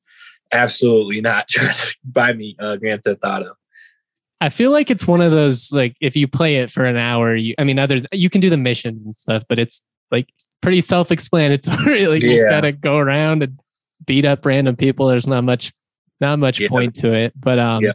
absolutely 0.53 1.21
not 1.21 1.49
trying 1.49 1.75
to 1.75 1.97
buy 2.05 2.33
me 2.33 2.57
uh, 2.59 2.77
Grand 2.77 3.03
Theft 3.03 3.21
Auto. 3.25 3.55
I 4.41 4.51
feel 4.51 4.73
like 4.73 4.91
it's 4.91 5.07
one 5.07 5.21
of 5.21 5.31
those 5.31 5.73
like 5.73 5.97
if 6.01 6.17
you 6.17 6.29
play 6.29 6.57
it 6.57 6.71
for 6.71 6.85
an 6.85 6.97
hour, 6.97 7.35
you 7.35 7.55
I 7.59 7.65
mean 7.65 7.79
other 7.79 8.03
you 8.13 8.29
can 8.29 8.41
do 8.41 8.51
the 8.51 8.57
missions 8.57 9.03
and 9.03 9.17
stuff, 9.17 9.43
but 9.49 9.59
it's 9.59 9.83
like 10.11 10.29
pretty 10.61 10.81
self-explanatory. 10.81 12.07
like 12.09 12.23
you 12.23 12.31
just 12.31 12.49
gotta 12.49 12.73
go 12.73 12.93
around 12.93 13.43
and 13.43 13.59
beat 14.07 14.25
up 14.25 14.45
random 14.45 14.77
people. 14.77 15.07
There's 15.07 15.27
not 15.27 15.45
much 15.45 15.73
not 16.21 16.39
much 16.39 16.61
yeah. 16.61 16.69
point 16.69 16.95
to 16.97 17.13
it. 17.13 17.33
But 17.37 17.59
um 17.59 17.83
yeah. 17.83 17.93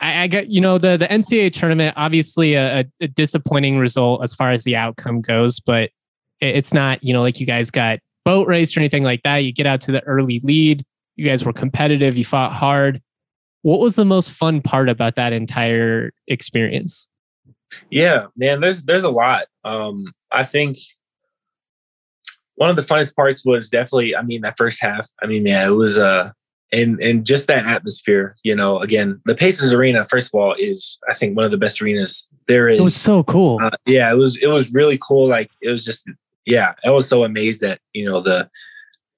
I, 0.00 0.22
I 0.22 0.26
got 0.26 0.48
you 0.48 0.60
know 0.60 0.78
the 0.78 0.96
the 0.96 1.06
NCAA 1.06 1.52
tournament 1.52 1.94
obviously 1.96 2.54
a, 2.54 2.84
a, 3.00 3.08
disappointing 3.08 3.78
result 3.78 4.22
as 4.22 4.34
far 4.34 4.50
as 4.50 4.64
the 4.64 4.76
outcome 4.76 5.20
goes, 5.20 5.60
but 5.60 5.90
it's 6.40 6.72
not 6.72 7.02
you 7.04 7.12
know 7.12 7.20
like 7.20 7.40
you 7.40 7.46
guys 7.46 7.70
got 7.70 7.98
boat 8.24 8.48
race 8.48 8.76
or 8.76 8.80
anything 8.80 9.02
like 9.02 9.22
that. 9.22 9.38
You 9.38 9.52
get 9.52 9.66
out 9.66 9.80
to 9.82 9.92
the 9.92 10.02
early 10.04 10.40
lead. 10.42 10.84
You 11.16 11.26
guys 11.26 11.44
were 11.44 11.52
competitive. 11.52 12.16
You 12.16 12.24
fought 12.24 12.52
hard. 12.52 13.02
What 13.62 13.80
was 13.80 13.94
the 13.94 14.06
most 14.06 14.30
fun 14.30 14.62
part 14.62 14.88
about 14.88 15.16
that 15.16 15.32
entire 15.32 16.12
experience? 16.26 17.08
Yeah, 17.90 18.26
man, 18.36 18.60
there's 18.60 18.84
there's 18.84 19.04
a 19.04 19.10
lot. 19.10 19.46
Um, 19.64 20.12
I 20.32 20.44
think 20.44 20.78
one 22.54 22.70
of 22.70 22.76
the 22.76 22.82
funnest 22.82 23.16
parts 23.16 23.44
was 23.44 23.70
definitely, 23.70 24.14
I 24.14 24.22
mean, 24.22 24.42
that 24.42 24.56
first 24.58 24.82
half. 24.82 25.08
I 25.22 25.26
mean, 25.26 25.46
yeah, 25.46 25.66
it 25.66 25.72
was 25.72 25.98
uh 25.98 26.32
and 26.72 27.00
and 27.00 27.26
just 27.26 27.48
that 27.48 27.66
atmosphere, 27.66 28.36
you 28.44 28.54
know, 28.54 28.80
again, 28.80 29.20
the 29.24 29.34
Pacers 29.34 29.72
Arena, 29.72 30.04
first 30.04 30.32
of 30.32 30.38
all, 30.38 30.54
is 30.58 30.98
I 31.08 31.14
think 31.14 31.36
one 31.36 31.44
of 31.44 31.50
the 31.50 31.58
best 31.58 31.82
arenas 31.82 32.28
there 32.46 32.68
is. 32.68 32.78
It 32.78 32.84
was 32.84 32.96
so 32.96 33.24
cool. 33.24 33.58
Uh, 33.62 33.70
yeah, 33.86 34.10
it 34.12 34.16
was 34.16 34.36
it 34.36 34.48
was 34.48 34.72
really 34.72 34.98
cool. 34.98 35.26
Like 35.26 35.50
it 35.60 35.70
was 35.70 35.84
just 35.84 36.08
yeah, 36.46 36.74
I 36.84 36.90
was 36.90 37.08
so 37.08 37.24
amazed 37.24 37.62
at 37.62 37.80
you 37.92 38.08
know 38.08 38.20
the 38.20 38.48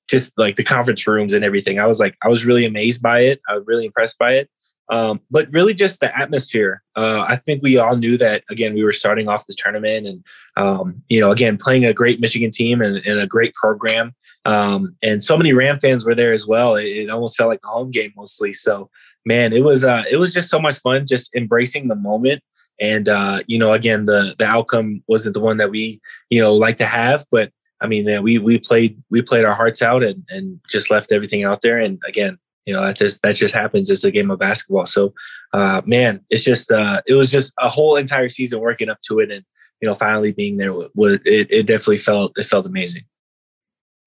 just 0.08 0.36
like 0.38 0.56
the 0.56 0.64
conference 0.64 1.06
rooms 1.06 1.32
and 1.34 1.44
everything. 1.44 1.78
I 1.78 1.86
was 1.86 2.00
like, 2.00 2.16
I 2.22 2.28
was 2.28 2.44
really 2.44 2.64
amazed 2.64 3.02
by 3.02 3.20
it. 3.20 3.40
I 3.48 3.54
was 3.54 3.64
really 3.66 3.86
impressed 3.86 4.18
by 4.18 4.32
it. 4.34 4.50
Um, 4.92 5.20
but 5.30 5.50
really, 5.50 5.74
just 5.74 6.00
the 6.00 6.16
atmosphere. 6.16 6.82
Uh, 6.94 7.24
I 7.26 7.36
think 7.36 7.62
we 7.62 7.78
all 7.78 7.96
knew 7.96 8.16
that. 8.18 8.44
Again, 8.50 8.74
we 8.74 8.84
were 8.84 8.92
starting 8.92 9.28
off 9.28 9.46
the 9.46 9.54
tournament, 9.54 10.06
and 10.06 10.24
um, 10.56 10.94
you 11.08 11.18
know, 11.18 11.32
again, 11.32 11.56
playing 11.56 11.84
a 11.84 11.94
great 11.94 12.20
Michigan 12.20 12.50
team 12.50 12.80
and, 12.82 12.98
and 12.98 13.18
a 13.18 13.26
great 13.26 13.54
program. 13.54 14.14
Um, 14.44 14.94
and 15.02 15.22
so 15.22 15.36
many 15.36 15.52
Ram 15.52 15.80
fans 15.80 16.04
were 16.04 16.14
there 16.14 16.32
as 16.32 16.46
well. 16.46 16.76
It, 16.76 16.84
it, 16.84 17.10
almost 17.10 17.36
felt 17.36 17.48
like 17.48 17.60
a 17.64 17.68
home 17.68 17.90
game 17.90 18.12
mostly. 18.16 18.52
So, 18.52 18.90
man, 19.24 19.52
it 19.52 19.64
was 19.64 19.82
uh, 19.84 20.04
it 20.10 20.16
was 20.16 20.34
just 20.34 20.50
so 20.50 20.60
much 20.60 20.78
fun, 20.78 21.06
just 21.06 21.34
embracing 21.34 21.88
the 21.88 21.94
moment 21.94 22.42
and 22.82 23.08
uh, 23.08 23.42
you 23.46 23.58
know, 23.58 23.72
again, 23.72 24.06
the 24.06 24.34
the 24.38 24.44
outcome 24.44 25.02
wasn't 25.06 25.34
the 25.34 25.40
one 25.40 25.56
that 25.58 25.70
we 25.70 26.00
you 26.30 26.40
know 26.40 26.54
like 26.54 26.76
to 26.76 26.84
have, 26.84 27.24
but 27.30 27.52
I 27.80 27.86
mean, 27.86 28.04
man, 28.04 28.22
we 28.22 28.38
we 28.38 28.58
played 28.58 29.00
we 29.10 29.22
played 29.22 29.44
our 29.44 29.54
hearts 29.54 29.82
out 29.82 30.02
and 30.02 30.24
and 30.28 30.60
just 30.68 30.90
left 30.90 31.12
everything 31.12 31.44
out 31.44 31.62
there. 31.62 31.78
And 31.78 32.00
again, 32.06 32.38
you 32.66 32.72
know, 32.72 32.82
that 32.82 32.96
just 32.96 33.20
that 33.22 33.34
just 33.34 33.54
happens. 33.54 33.90
It's 33.90 34.04
a 34.04 34.10
game 34.10 34.30
of 34.30 34.38
basketball. 34.38 34.86
So, 34.86 35.14
uh, 35.52 35.82
man, 35.84 36.20
it's 36.30 36.44
just 36.44 36.70
uh, 36.70 37.02
it 37.06 37.14
was 37.14 37.30
just 37.30 37.52
a 37.58 37.68
whole 37.68 37.96
entire 37.96 38.28
season 38.28 38.60
working 38.60 38.88
up 38.88 39.00
to 39.02 39.18
it, 39.18 39.32
and 39.32 39.44
you 39.80 39.88
know, 39.88 39.94
finally 39.94 40.32
being 40.32 40.56
there, 40.58 40.72
was 40.72 41.18
it, 41.24 41.48
it 41.50 41.66
definitely 41.66 41.96
felt 41.96 42.32
it 42.36 42.44
felt 42.44 42.66
amazing. 42.66 43.02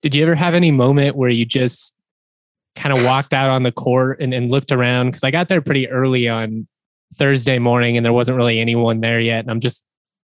Did 0.02 0.16
you 0.16 0.24
ever 0.24 0.36
have 0.36 0.54
any 0.54 0.72
moment 0.72 1.16
where 1.16 1.30
you 1.30 1.46
just 1.46 1.94
kind 2.76 2.96
of 2.96 3.04
walked 3.04 3.34
out 3.34 3.50
on 3.50 3.64
the 3.64 3.72
court 3.72 4.22
and, 4.22 4.34
and 4.34 4.52
looked 4.52 4.72
around 4.72 5.08
because 5.08 5.24
I 5.24 5.32
got 5.32 5.48
there 5.48 5.62
pretty 5.62 5.90
early 5.90 6.28
on 6.28 6.68
Thursday 7.16 7.58
morning 7.58 7.98
and 7.98 8.06
there 8.06 8.14
wasn't 8.14 8.38
really 8.38 8.60
anyone 8.60 9.00
there 9.00 9.20
yet. 9.20 9.40
And 9.40 9.50
I'm 9.50 9.62
just 9.62 9.84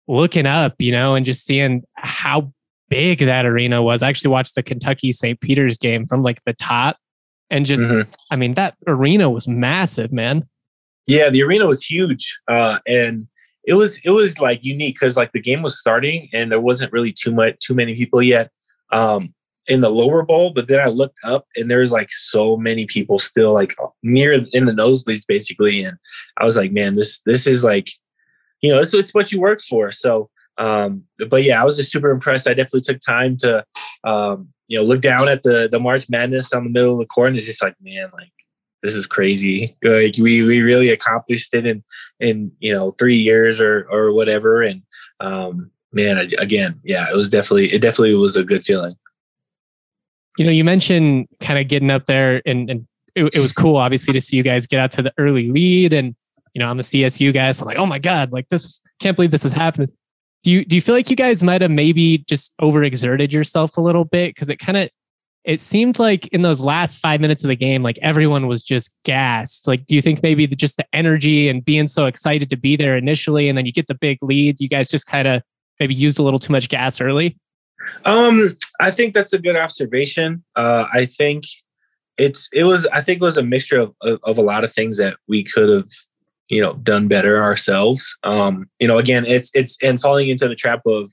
looking 0.09 0.47
up, 0.47 0.75
you 0.79 0.93
know, 0.93 1.15
and 1.15 1.27
just 1.27 1.45
seeing 1.45 1.83
how 1.95 2.53
big 2.89 3.19
that 3.19 3.45
arena 3.45 3.83
was. 3.83 4.03
I 4.03 4.09
actually 4.09 4.31
watched 4.31 4.55
the 4.55 4.63
Kentucky 4.63 5.13
St. 5.13 5.41
Peter's 5.41 5.77
game 5.77 6.07
from 6.07 6.23
like 6.23 6.41
the 6.47 6.53
top 6.55 6.97
and 7.51 7.67
just, 7.67 7.85
mm-hmm. 7.85 8.11
I 8.31 8.37
mean, 8.37 8.55
that 8.55 8.75
arena 8.87 9.31
was 9.31 9.47
massive, 9.47 10.13
man. 10.13 10.49
Yeah, 11.07 11.31
the 11.31 11.43
arena 11.43 11.67
was 11.67 11.85
huge. 11.85 12.39
Uh, 12.49 12.79
and 12.87 13.29
it 13.65 13.75
was, 13.75 13.99
it 14.05 14.11
was 14.11 14.39
like 14.39 14.65
unique 14.65 14.97
because 14.97 15.17
like 15.17 15.33
the 15.33 15.41
game 15.41 15.63
was 15.63 15.79
starting 15.79 16.29
and 16.33 16.51
there 16.51 16.61
wasn't 16.61 16.93
really 16.93 17.13
too 17.13 17.33
much, 17.33 17.59
too 17.59 17.75
many 17.75 17.95
people 17.95 18.23
yet. 18.23 18.51
Um, 18.93 19.35
in 19.69 19.81
the 19.81 19.91
lower 19.91 20.23
bowl, 20.23 20.51
but 20.51 20.69
then 20.69 20.79
I 20.79 20.87
looked 20.87 21.19
up 21.25 21.47
and 21.57 21.69
there's 21.69 21.91
like 21.91 22.13
so 22.13 22.57
many 22.57 22.87
people 22.87 23.19
still 23.19 23.53
like 23.53 23.75
near 24.03 24.33
in 24.33 24.67
the 24.67 24.73
nosebleeds 24.73 25.27
basically. 25.27 25.83
And 25.83 25.97
I 26.37 26.45
was 26.45 26.57
like, 26.57 26.71
man, 26.71 26.95
this 26.95 27.21
this 27.27 27.49
is 27.49 27.65
like, 27.65 27.89
you 28.61 28.73
know, 28.73 28.79
it's, 28.79 28.95
it's 28.95 29.13
what 29.13 29.33
you 29.33 29.41
work 29.41 29.61
for. 29.61 29.91
So 29.91 30.31
um, 30.59 31.05
but 31.29 31.43
yeah, 31.43 31.61
I 31.61 31.65
was 31.65 31.77
just 31.77 31.93
super 31.93 32.11
impressed. 32.11 32.47
I 32.47 32.55
definitely 32.55 32.81
took 32.81 33.01
time 33.01 33.37
to 33.39 33.65
um, 34.05 34.49
you 34.69 34.79
know, 34.79 34.85
look 34.85 35.01
down 35.01 35.29
at 35.29 35.43
the 35.43 35.69
the 35.71 35.81
March 35.81 36.09
Madness 36.09 36.53
on 36.53 36.65
the 36.65 36.71
middle 36.71 36.93
of 36.95 36.99
the 36.99 37.07
court 37.07 37.29
and 37.29 37.37
it's 37.37 37.47
just 37.47 37.63
like, 37.63 37.75
man, 37.81 38.11
like 38.13 38.33
this 38.83 38.95
is 38.95 39.07
crazy. 39.07 39.77
Like 39.83 40.17
we 40.19 40.43
we 40.43 40.61
really 40.61 40.91
accomplished 40.91 41.55
it 41.55 41.67
in 41.67 41.85
in 42.21 42.53
you 42.59 42.73
know 42.73 42.93
three 42.93 43.17
years 43.17 43.61
or 43.61 43.87
or 43.91 44.13
whatever. 44.13 44.63
And 44.63 44.83
um 45.21 45.71
man, 45.93 46.19
again, 46.39 46.81
yeah, 46.85 47.11
it 47.11 47.17
was 47.17 47.29
definitely 47.29 47.73
it 47.73 47.81
definitely 47.81 48.15
was 48.15 48.37
a 48.37 48.45
good 48.45 48.63
feeling 48.63 48.97
you 50.37 50.45
know, 50.45 50.51
you 50.51 50.65
mentioned 50.65 51.29
kind 51.41 51.59
of 51.59 51.69
getting 51.69 51.91
up 51.91 52.07
there 52.07 52.43
and, 52.47 52.71
and 52.71 52.87
it, 53.15 53.35
it, 53.35 53.41
was 53.41 53.53
cool, 53.53 53.77
obviously, 53.77 54.13
to 54.13 54.21
see 54.21 54.37
you 54.37 54.43
guys 54.43 54.67
get 54.67 54.79
out 54.79 54.93
to 54.93 55.03
the 55.03 55.13
early 55.17 55.51
lead. 55.51 55.93
And, 55.93 56.15
you 56.55 56.61
know, 56.61 56.69
I'm 56.69 56.79
a 56.79 56.83
CSU 56.83 57.33
guy. 57.33 57.51
So 57.53 57.63
I'm 57.63 57.69
like, 57.69 57.79
oh 57.79 57.87
my 57.87 57.99
God, 57.99 58.33
like 58.33 58.49
this 58.51 58.81
can't 59.01 59.17
believe 59.17 59.31
this 59.31 59.45
is 59.45 59.53
happening. 59.53 59.89
Do 60.47 60.53
you, 60.53 60.65
do 60.65 60.77
you 60.77 60.81
feel 60.81 60.95
like 60.95 61.11
you 61.11 61.17
guys 61.17 61.43
might 61.43 61.61
have 61.61 61.73
maybe 61.73 62.19
just 62.19 62.53
overexerted 62.63 63.33
yourself 63.33 63.77
a 63.79 63.81
little 63.81 64.05
bit? 64.05 64.37
Cause 64.37 64.49
it 64.49 64.61
kind 64.61 64.79
of, 64.79 64.91
it 65.43 65.61
seemed 65.61 65.99
like 65.99 66.29
in 66.29 66.43
those 66.43 66.61
last 66.61 66.99
five 67.01 67.21
minutes 67.21 67.43
of 67.43 67.49
the 67.49 67.57
game, 67.57 67.83
like 67.83 67.99
everyone 68.01 68.47
was 68.47 68.63
just 68.63 68.93
gassed. 69.05 69.67
Like, 69.67 69.87
do 69.87 69.97
you 69.97 70.01
think 70.01 70.23
maybe 70.23 70.47
the, 70.47 70.55
just 70.55 70.77
the 70.77 70.87
energy 70.93 71.49
and 71.49 71.65
being 71.65 71.89
so 71.89 72.07
excited 72.07 72.49
to 72.51 72.57
be 72.57 72.77
there 72.77 72.97
initially, 72.97 73.49
and 73.49 73.59
then 73.59 73.67
you 73.67 73.73
get 73.73 73.89
the 73.89 73.97
big 73.97 74.19
lead, 74.23 74.61
you 74.61 74.69
guys 74.69 74.89
just 74.89 75.07
kind 75.07 75.27
of 75.27 75.43
maybe 75.81 75.95
used 75.95 76.21
a 76.21 76.23
little 76.23 76.39
too 76.39 76.53
much 76.53 76.69
gas 76.69 77.01
early? 77.01 77.37
Um, 78.05 78.57
I 78.79 78.93
think 78.93 79.15
that's 79.15 79.33
a 79.33 79.41
good 79.41 79.57
observation. 79.57 80.45
Uh, 80.55 80.85
I 80.93 81.07
think 81.07 81.43
it's 82.19 82.49
it 82.53 82.63
was 82.63 82.87
I 82.93 83.01
think 83.03 83.17
it 83.17 83.25
was 83.25 83.37
a 83.37 83.43
mixture 83.43 83.81
of, 83.81 83.97
of, 84.01 84.21
of 84.23 84.39
a 84.39 84.43
lot 84.43 84.63
of 84.63 84.73
things 84.73 84.97
that 84.99 85.17
we 85.27 85.43
could 85.43 85.69
have 85.69 85.89
you 86.49 86.61
know 86.61 86.75
done 86.75 87.09
better 87.09 87.43
ourselves. 87.43 88.17
Um, 88.23 88.69
you 88.79 88.89
know, 88.89 88.99
again, 88.99 89.25
it's 89.27 89.51
it's 89.55 89.77
and 89.83 90.01
falling 90.01 90.29
into 90.29 90.49
the 90.49 90.55
trap 90.55 90.83
of 90.87 91.11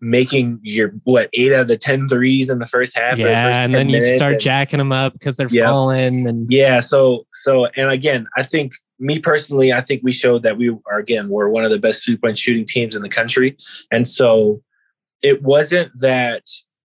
making 0.00 0.58
your 0.62 0.88
what 1.04 1.30
eight 1.32 1.52
out 1.52 1.60
of 1.60 1.68
the 1.68 1.76
ten 1.76 2.08
threes 2.08 2.50
in 2.50 2.58
the 2.58 2.66
first 2.66 2.96
half. 2.96 3.18
Yeah, 3.18 3.44
first 3.44 3.58
and 3.58 3.74
then 3.74 3.88
you 3.88 4.16
start 4.16 4.32
and, 4.32 4.40
jacking 4.40 4.78
them 4.78 4.92
up 4.92 5.12
because 5.12 5.36
they're 5.36 5.48
yeah. 5.50 5.68
falling. 5.68 6.26
And 6.26 6.50
yeah, 6.50 6.80
so 6.80 7.26
so 7.34 7.66
and 7.76 7.90
again, 7.90 8.26
I 8.36 8.42
think 8.42 8.72
me 8.98 9.18
personally, 9.18 9.72
I 9.72 9.80
think 9.80 10.02
we 10.02 10.12
showed 10.12 10.42
that 10.42 10.56
we 10.56 10.70
are 10.90 10.98
again 10.98 11.28
we're 11.28 11.48
one 11.48 11.64
of 11.64 11.70
the 11.70 11.78
best 11.78 12.04
three 12.04 12.16
point 12.16 12.38
shooting 12.38 12.64
teams 12.64 12.96
in 12.96 13.02
the 13.02 13.08
country, 13.08 13.56
and 13.90 14.06
so 14.06 14.62
it 15.22 15.42
wasn't 15.42 15.92
that 16.00 16.46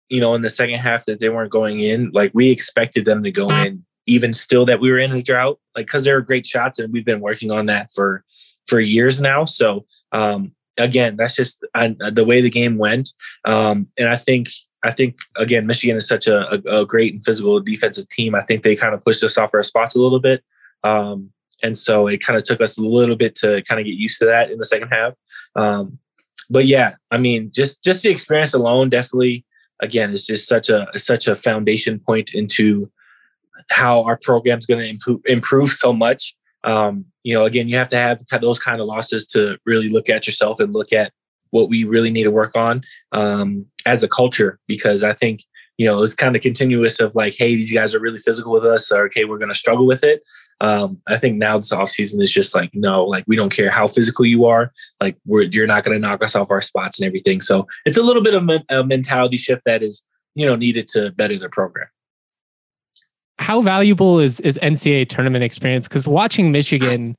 you 0.09 0.19
know 0.19 0.35
in 0.35 0.41
the 0.41 0.50
second 0.50 0.79
half 0.79 1.05
that 1.05 1.19
they 1.19 1.29
weren't 1.29 1.51
going 1.51 1.79
in 1.79 2.11
like 2.13 2.31
we 2.33 2.50
expected 2.50 3.05
them 3.05 3.23
to 3.23 3.31
go 3.31 3.47
in 3.50 3.83
even 4.08 4.34
still 4.34 4.65
that 4.65 4.79
we 4.79 4.91
were 4.91 4.98
in 4.98 5.12
a 5.12 5.22
drought 5.22 5.60
like 5.75 5.86
because 5.86 6.03
there 6.03 6.15
were 6.15 6.22
great 6.22 6.46
shots 6.46 6.79
and 6.79 6.91
we've 6.91 7.05
been 7.05 7.22
working 7.22 7.51
on 7.51 7.67
that 7.67 7.91
for 7.91 8.24
for 8.67 8.79
years 8.79 9.22
now. 9.22 9.46
So 9.46 9.86
um 10.12 10.53
again 10.77 11.15
that's 11.17 11.36
just 11.36 11.63
uh, 11.75 11.89
the 12.12 12.25
way 12.25 12.41
the 12.41 12.50
game 12.50 12.77
went. 12.77 13.13
Um 13.46 13.88
and 13.98 14.10
i 14.10 14.15
think 14.15 14.48
i 14.84 14.91
think 14.91 15.20
again 15.38 15.67
michigan 15.67 15.96
is 15.96 16.08
such 16.08 16.27
a, 16.27 16.55
a, 16.55 16.81
a 16.81 16.86
great 16.86 17.13
and 17.13 17.24
physical 17.24 17.60
defensive 17.60 18.08
team. 18.10 18.36
I 18.36 18.41
think 18.41 18.63
they 18.63 18.75
kind 18.75 18.93
of 18.93 19.01
pushed 19.01 19.24
us 19.24 19.38
off 19.38 19.53
our 19.53 19.63
spots 19.63 19.96
a 19.96 20.01
little 20.01 20.20
bit. 20.20 20.43
Um 20.84 21.31
and 21.63 21.77
so 21.77 22.08
it 22.08 22.25
kind 22.25 22.38
of 22.38 22.43
took 22.43 22.60
us 22.62 22.77
a 22.77 22.81
little 22.81 23.15
bit 23.15 23.36
to 23.36 23.62
kind 23.63 23.79
of 23.79 23.86
get 23.86 23.96
used 23.96 24.17
to 24.20 24.25
that 24.25 24.50
in 24.50 24.58
the 24.58 24.65
second 24.65 24.89
half. 24.89 25.13
Um 25.55 26.00
but 26.51 26.65
yeah, 26.65 26.96
I 27.10 27.17
mean, 27.17 27.50
just 27.51 27.81
just 27.81 28.03
the 28.03 28.10
experience 28.10 28.53
alone, 28.53 28.89
definitely. 28.89 29.46
Again, 29.79 30.12
it's 30.12 30.27
just 30.27 30.48
such 30.48 30.70
a 30.70 30.88
such 30.98 31.27
a 31.27 31.36
foundation 31.36 31.98
point 32.00 32.34
into 32.34 32.91
how 33.70 34.03
our 34.03 34.18
program's 34.18 34.65
going 34.65 34.82
to 34.82 34.88
improve 34.88 35.22
improve 35.25 35.70
so 35.70 35.94
much. 35.94 36.36
Um, 36.63 37.06
you 37.24 37.34
know, 37.34 37.46
again, 37.46 37.68
you 37.68 37.77
have 37.77 37.89
to 37.89 37.98
have 37.98 38.20
those 38.41 38.60
kind 38.60 38.82
of 38.82 38.88
losses 38.88 39.25
to 39.27 39.58
really 39.65 39.89
look 39.89 40.10
at 40.10 40.27
yourself 40.27 40.60
and 40.60 40.74
look 40.74 40.94
at 40.94 41.12
what 41.50 41.70
we 41.70 41.84
really 41.84 42.12
need 42.12 42.24
to 42.24 42.32
work 42.32 42.56
on 42.56 42.82
um, 43.12 43.65
as 43.86 44.03
a 44.03 44.08
culture. 44.08 44.60
Because 44.68 45.03
I 45.03 45.13
think 45.13 45.41
you 45.77 45.86
know 45.86 46.01
it's 46.03 46.15
kind 46.15 46.36
of 46.36 46.41
continuous 46.41 47.00
of 47.00 47.15
like, 47.15 47.36
hey, 47.38 47.56
these 47.56 47.74
guys 47.74 47.96
are 47.96 48.00
really 48.00 48.20
physical 48.20 48.51
with 48.51 48.63
us, 48.63 48.91
or 48.91 49.06
okay, 49.06 49.25
we're 49.25 49.39
going 49.39 49.51
to 49.51 49.56
struggle 49.56 49.86
with 49.86 50.03
it. 50.03 50.22
Um, 50.62 51.00
I 51.10 51.18
think 51.18 51.38
now 51.38 51.58
this 51.58 51.72
offseason 51.72 52.22
is 52.22 52.32
just 52.32 52.53
like, 52.53 52.70
no, 52.74 53.03
like 53.03 53.24
we 53.27 53.36
don't 53.36 53.51
care 53.51 53.72
how 53.72 53.88
physical 53.88 54.25
you 54.25 54.46
are. 54.46 54.72
Like 55.01 55.18
we're, 55.25 55.44
you're 55.44 55.65
not 55.65 55.84
going 55.84 56.00
to 56.00 56.08
knock 56.08 56.24
us 56.24 56.36
off 56.36 56.51
our 56.51 56.62
spots 56.62 57.00
and 57.00 57.08
everything. 57.08 57.41
So 57.41 57.68
it's 57.84 57.98
a 57.98 58.03
little 58.03 58.22
bit 58.22 58.36
of 58.36 58.48
a 58.70 58.84
mentality 58.84 59.38
shift 59.38 59.63
that 59.65 59.82
is, 59.82 60.06
you 60.36 60.46
know, 60.46 60.56
needed 60.56 60.88
to 60.89 61.12
better 61.12 61.38
their 61.39 61.50
program. 61.50 61.88
How 63.41 63.62
valuable 63.62 64.19
is, 64.19 64.39
is 64.39 64.57
NCAA 64.62 65.10
tournament 65.10 65.43
experience? 65.43 65.88
Because 65.88 66.07
watching 66.07 66.51
Michigan, 66.51 67.17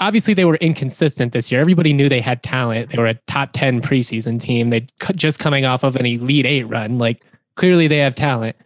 obviously 0.00 0.34
they 0.34 0.44
were 0.44 0.56
inconsistent 0.56 1.32
this 1.32 1.50
year. 1.50 1.60
Everybody 1.60 1.92
knew 1.92 2.08
they 2.08 2.20
had 2.20 2.42
talent. 2.42 2.90
They 2.90 2.98
were 2.98 3.06
a 3.06 3.14
top 3.26 3.50
10 3.52 3.80
preseason 3.80 4.40
team. 4.40 4.70
They 4.70 4.86
just 5.14 5.38
coming 5.38 5.64
off 5.64 5.82
of 5.84 5.96
an 5.96 6.06
elite 6.06 6.46
eight 6.46 6.64
run. 6.64 6.98
Like 6.98 7.24
clearly 7.54 7.88
they 7.88 7.98
have 7.98 8.14
talent 8.14 8.56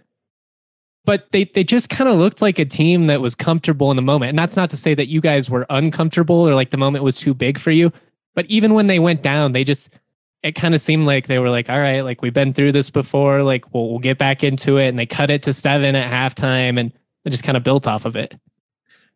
but 1.04 1.26
they 1.32 1.44
they 1.44 1.64
just 1.64 1.90
kind 1.90 2.08
of 2.08 2.16
looked 2.16 2.40
like 2.40 2.58
a 2.58 2.64
team 2.64 3.06
that 3.06 3.20
was 3.20 3.34
comfortable 3.34 3.90
in 3.90 3.96
the 3.96 4.02
moment. 4.02 4.30
And 4.30 4.38
that's 4.38 4.56
not 4.56 4.70
to 4.70 4.76
say 4.76 4.94
that 4.94 5.08
you 5.08 5.20
guys 5.20 5.50
were 5.50 5.66
uncomfortable 5.70 6.48
or 6.48 6.54
like 6.54 6.70
the 6.70 6.76
moment 6.76 7.04
was 7.04 7.18
too 7.18 7.34
big 7.34 7.58
for 7.58 7.70
you. 7.70 7.92
But 8.34 8.46
even 8.46 8.74
when 8.74 8.86
they 8.86 8.98
went 8.98 9.22
down, 9.22 9.52
they 9.52 9.64
just 9.64 9.90
it 10.44 10.54
kind 10.54 10.74
of 10.74 10.80
seemed 10.82 11.06
like 11.06 11.26
they 11.26 11.38
were 11.38 11.48
like, 11.48 11.70
all 11.70 11.80
right, 11.80 12.02
like 12.02 12.20
we've 12.20 12.34
been 12.34 12.52
through 12.52 12.72
this 12.72 12.90
before, 12.90 13.42
like 13.42 13.72
we'll, 13.72 13.88
we'll 13.88 13.98
get 13.98 14.18
back 14.18 14.44
into 14.44 14.76
it. 14.76 14.88
And 14.88 14.98
they 14.98 15.06
cut 15.06 15.30
it 15.30 15.42
to 15.44 15.54
seven 15.54 15.96
at 15.96 16.12
halftime 16.12 16.78
and 16.78 16.92
they 17.24 17.30
just 17.30 17.42
kind 17.42 17.56
of 17.56 17.64
built 17.64 17.86
off 17.86 18.04
of 18.04 18.14
it. 18.14 18.38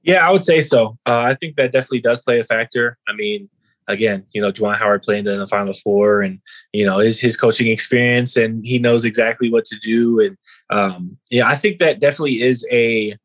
Yeah, 0.03 0.27
I 0.27 0.33
would 0.33 0.43
say 0.43 0.63
so. 0.63 0.97
Uh, 1.07 1.21
I 1.21 1.35
think 1.35 1.57
that 1.57 1.71
definitely 1.71 2.01
does 2.01 2.23
play 2.23 2.39
a 2.39 2.43
factor. 2.43 2.97
I 3.07 3.13
mean, 3.13 3.51
again, 3.89 4.25
you 4.33 4.41
know, 4.41 4.51
Juwan 4.51 4.79
Howard 4.79 5.03
playing 5.03 5.27
in 5.27 5.39
the 5.39 5.47
Final 5.47 5.75
Four, 5.75 6.23
and 6.23 6.41
you 6.73 6.87
know 6.87 6.99
his 6.99 7.21
his 7.21 7.37
coaching 7.37 7.67
experience, 7.67 8.37
and 8.37 8.65
he 8.65 8.79
knows 8.79 9.05
exactly 9.05 9.51
what 9.51 9.65
to 9.67 9.79
do. 9.81 10.21
And 10.21 10.39
um, 10.71 11.19
yeah, 11.31 11.47
I 11.47 11.57
think 11.57 11.79
that 11.81 12.01
definitely 12.01 12.41
is 12.41 12.65
a 12.71 13.17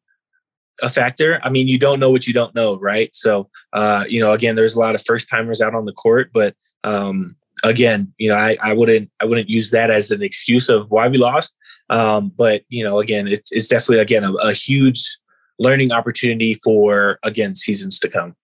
a 0.81 0.89
factor. 0.89 1.39
I 1.43 1.51
mean, 1.51 1.67
you 1.67 1.77
don't 1.77 1.99
know 1.99 2.09
what 2.09 2.27
you 2.27 2.33
don't 2.33 2.55
know, 2.55 2.77
right? 2.79 3.15
So, 3.15 3.49
uh, 3.71 4.03
you 4.09 4.19
know, 4.19 4.33
again, 4.33 4.55
there's 4.55 4.73
a 4.73 4.79
lot 4.79 4.95
of 4.95 5.05
first 5.05 5.29
timers 5.29 5.61
out 5.61 5.75
on 5.75 5.85
the 5.85 5.93
court, 5.93 6.31
but 6.33 6.55
um, 6.83 7.37
again, 7.63 8.13
you 8.17 8.29
know, 8.29 8.35
I, 8.35 8.57
I 8.61 8.73
wouldn't 8.73 9.09
I 9.21 9.25
wouldn't 9.25 9.49
use 9.49 9.71
that 9.71 9.89
as 9.89 10.11
an 10.11 10.21
excuse 10.21 10.69
of 10.69 10.89
why 10.91 11.07
we 11.07 11.17
lost. 11.17 11.55
Um, 11.89 12.31
but 12.35 12.63
you 12.69 12.83
know, 12.83 12.99
again, 12.99 13.27
it's 13.27 13.51
it's 13.51 13.67
definitely 13.67 13.99
again 13.99 14.23
a, 14.23 14.33
a 14.33 14.53
huge 14.53 15.17
learning 15.59 15.91
opportunity 15.91 16.55
for 16.55 17.19
again 17.23 17.55
seasons 17.55 17.99
to 17.99 18.09
come 18.09 18.35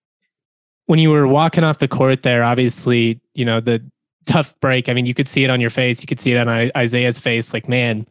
when 0.89 0.97
you 0.97 1.11
were 1.11 1.27
walking 1.27 1.63
off 1.63 1.77
the 1.77 1.87
court 1.87 2.23
there, 2.23 2.43
obviously, 2.43 3.21
you 3.35 3.45
know, 3.45 3.59
the 3.59 3.79
tough 4.25 4.59
break. 4.59 4.89
I 4.89 4.93
mean, 4.93 5.05
you 5.05 5.13
could 5.13 5.27
see 5.27 5.43
it 5.43 5.51
on 5.51 5.61
your 5.61 5.69
face. 5.69 6.01
You 6.01 6.07
could 6.07 6.19
see 6.19 6.31
it 6.31 6.37
on 6.37 6.71
Isaiah's 6.75 7.19
face. 7.19 7.53
Like, 7.53 7.69
man, 7.69 8.07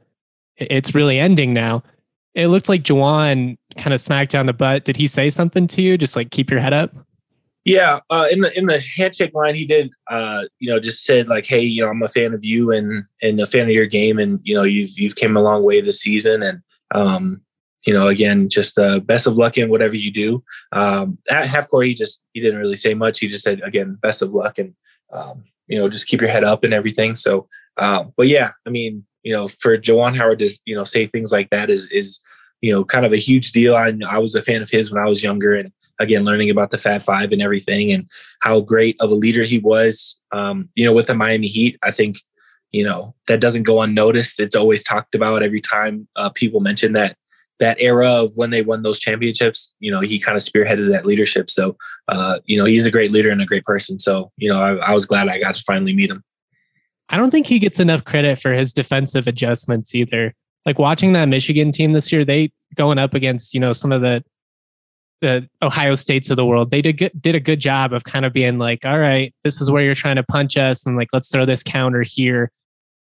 it's 0.56 0.94
really 0.94 1.18
ending 1.18 1.52
now. 1.52 1.82
It 2.36 2.46
looked 2.46 2.68
like 2.68 2.84
Juwan 2.84 3.58
kind 3.76 3.92
of 3.92 4.00
smacked 4.00 4.30
down 4.30 4.46
the 4.46 4.52
butt. 4.52 4.84
Did 4.84 4.96
he 4.96 5.08
say 5.08 5.28
something 5.28 5.66
to 5.66 5.82
you? 5.82 5.98
Just 5.98 6.14
like 6.14 6.30
keep 6.30 6.52
your 6.52 6.60
head 6.60 6.72
up. 6.72 6.94
Yeah, 7.68 8.00
uh, 8.08 8.26
in 8.30 8.40
the 8.40 8.56
in 8.58 8.64
the 8.64 8.82
handshake 8.96 9.34
line, 9.34 9.54
he 9.54 9.66
did. 9.66 9.90
Uh, 10.10 10.44
you 10.58 10.70
know, 10.70 10.80
just 10.80 11.04
said 11.04 11.28
like, 11.28 11.44
"Hey, 11.44 11.60
you 11.60 11.82
know, 11.82 11.90
I'm 11.90 12.02
a 12.02 12.08
fan 12.08 12.32
of 12.32 12.42
you 12.42 12.72
and 12.72 13.04
and 13.20 13.38
a 13.40 13.44
fan 13.44 13.64
of 13.64 13.68
your 13.68 13.84
game, 13.84 14.18
and 14.18 14.40
you 14.42 14.54
know, 14.54 14.62
you've 14.62 14.98
you've 14.98 15.16
came 15.16 15.36
a 15.36 15.42
long 15.42 15.62
way 15.62 15.82
this 15.82 16.00
season, 16.00 16.42
and 16.42 16.62
um, 16.94 17.42
you 17.86 17.92
know, 17.92 18.08
again, 18.08 18.48
just 18.48 18.78
uh, 18.78 19.00
best 19.00 19.26
of 19.26 19.36
luck 19.36 19.58
in 19.58 19.68
whatever 19.68 19.96
you 19.96 20.10
do. 20.10 20.42
Um, 20.72 21.18
at 21.30 21.46
half 21.46 21.68
court, 21.68 21.84
he 21.84 21.92
just 21.92 22.22
he 22.32 22.40
didn't 22.40 22.58
really 22.58 22.76
say 22.76 22.94
much. 22.94 23.20
He 23.20 23.28
just 23.28 23.44
said 23.44 23.60
again, 23.62 23.98
best 24.00 24.22
of 24.22 24.32
luck, 24.32 24.56
and 24.56 24.72
um, 25.12 25.44
you 25.66 25.78
know, 25.78 25.90
just 25.90 26.06
keep 26.06 26.22
your 26.22 26.30
head 26.30 26.44
up 26.44 26.64
and 26.64 26.72
everything. 26.72 27.16
So, 27.16 27.48
um, 27.76 28.14
but 28.16 28.28
yeah, 28.28 28.52
I 28.66 28.70
mean, 28.70 29.04
you 29.24 29.34
know, 29.34 29.46
for 29.46 29.76
Juwan 29.76 30.16
Howard 30.16 30.38
to 30.38 30.50
you 30.64 30.74
know 30.74 30.84
say 30.84 31.04
things 31.06 31.32
like 31.32 31.50
that 31.50 31.68
is 31.68 31.86
is 31.92 32.18
you 32.62 32.72
know 32.72 32.82
kind 32.82 33.04
of 33.04 33.12
a 33.12 33.18
huge 33.18 33.52
deal. 33.52 33.76
I 33.76 33.92
I 34.08 34.16
was 34.16 34.34
a 34.34 34.40
fan 34.40 34.62
of 34.62 34.70
his 34.70 34.90
when 34.90 35.02
I 35.02 35.06
was 35.06 35.22
younger, 35.22 35.54
and 35.54 35.70
again, 35.98 36.24
learning 36.24 36.50
about 36.50 36.70
the 36.70 36.78
Fab 36.78 37.02
Five 37.02 37.32
and 37.32 37.42
everything, 37.42 37.92
and 37.92 38.06
how 38.42 38.60
great 38.60 38.96
of 39.00 39.10
a 39.10 39.14
leader 39.14 39.44
he 39.44 39.58
was. 39.58 40.18
Um, 40.32 40.68
you 40.74 40.84
know, 40.84 40.92
with 40.92 41.06
the 41.06 41.14
Miami 41.14 41.46
Heat, 41.46 41.78
I 41.82 41.90
think 41.90 42.18
you 42.72 42.84
know 42.84 43.14
that 43.26 43.40
doesn't 43.40 43.64
go 43.64 43.82
unnoticed. 43.82 44.40
It's 44.40 44.54
always 44.54 44.84
talked 44.84 45.14
about 45.14 45.42
every 45.42 45.60
time 45.60 46.08
uh, 46.16 46.30
people 46.30 46.60
mention 46.60 46.92
that 46.92 47.16
that 47.58 47.76
era 47.80 48.08
of 48.08 48.36
when 48.36 48.50
they 48.50 48.62
won 48.62 48.82
those 48.82 48.98
championships, 48.98 49.74
you 49.80 49.90
know, 49.90 50.00
he 50.00 50.18
kind 50.18 50.36
of 50.36 50.42
spearheaded 50.42 50.90
that 50.90 51.06
leadership. 51.06 51.50
So, 51.50 51.76
uh, 52.08 52.38
you 52.44 52.56
know, 52.56 52.64
he's 52.64 52.86
a 52.86 52.90
great 52.90 53.12
leader 53.12 53.30
and 53.30 53.42
a 53.42 53.46
great 53.46 53.64
person. 53.64 53.98
So, 53.98 54.30
you 54.36 54.48
know, 54.48 54.60
I, 54.60 54.74
I 54.76 54.92
was 54.92 55.06
glad 55.06 55.28
I 55.28 55.40
got 55.40 55.54
to 55.56 55.62
finally 55.62 55.92
meet 55.92 56.10
him. 56.10 56.22
I 57.08 57.16
don't 57.16 57.30
think 57.30 57.46
he 57.46 57.58
gets 57.58 57.80
enough 57.80 58.04
credit 58.04 58.38
for 58.38 58.52
his 58.52 58.72
defensive 58.72 59.26
adjustments 59.26 59.94
either. 59.94 60.34
Like 60.66 60.78
watching 60.78 61.12
that 61.12 61.26
Michigan 61.26 61.72
team 61.72 61.92
this 61.92 62.12
year, 62.12 62.24
they 62.24 62.52
going 62.74 62.98
up 62.98 63.14
against, 63.14 63.54
you 63.54 63.60
know, 63.60 63.72
some 63.72 63.92
of 63.92 64.02
the 64.02 64.22
the 65.20 65.48
Ohio 65.62 65.94
States 65.94 66.30
of 66.30 66.36
the 66.36 66.46
world, 66.46 66.70
they 66.70 66.82
did 66.82 66.98
good, 66.98 67.12
did 67.20 67.34
a 67.34 67.40
good 67.40 67.60
job 67.60 67.92
of 67.92 68.04
kind 68.04 68.24
of 68.24 68.32
being 68.32 68.58
like, 68.58 68.84
all 68.84 68.98
right, 68.98 69.34
this 69.44 69.60
is 69.60 69.70
where 69.70 69.82
you're 69.82 69.94
trying 69.94 70.16
to 70.16 70.22
punch 70.22 70.56
us, 70.56 70.86
and 70.86 70.96
like 70.96 71.08
let's 71.12 71.30
throw 71.30 71.44
this 71.44 71.62
counter 71.62 72.02
here. 72.02 72.50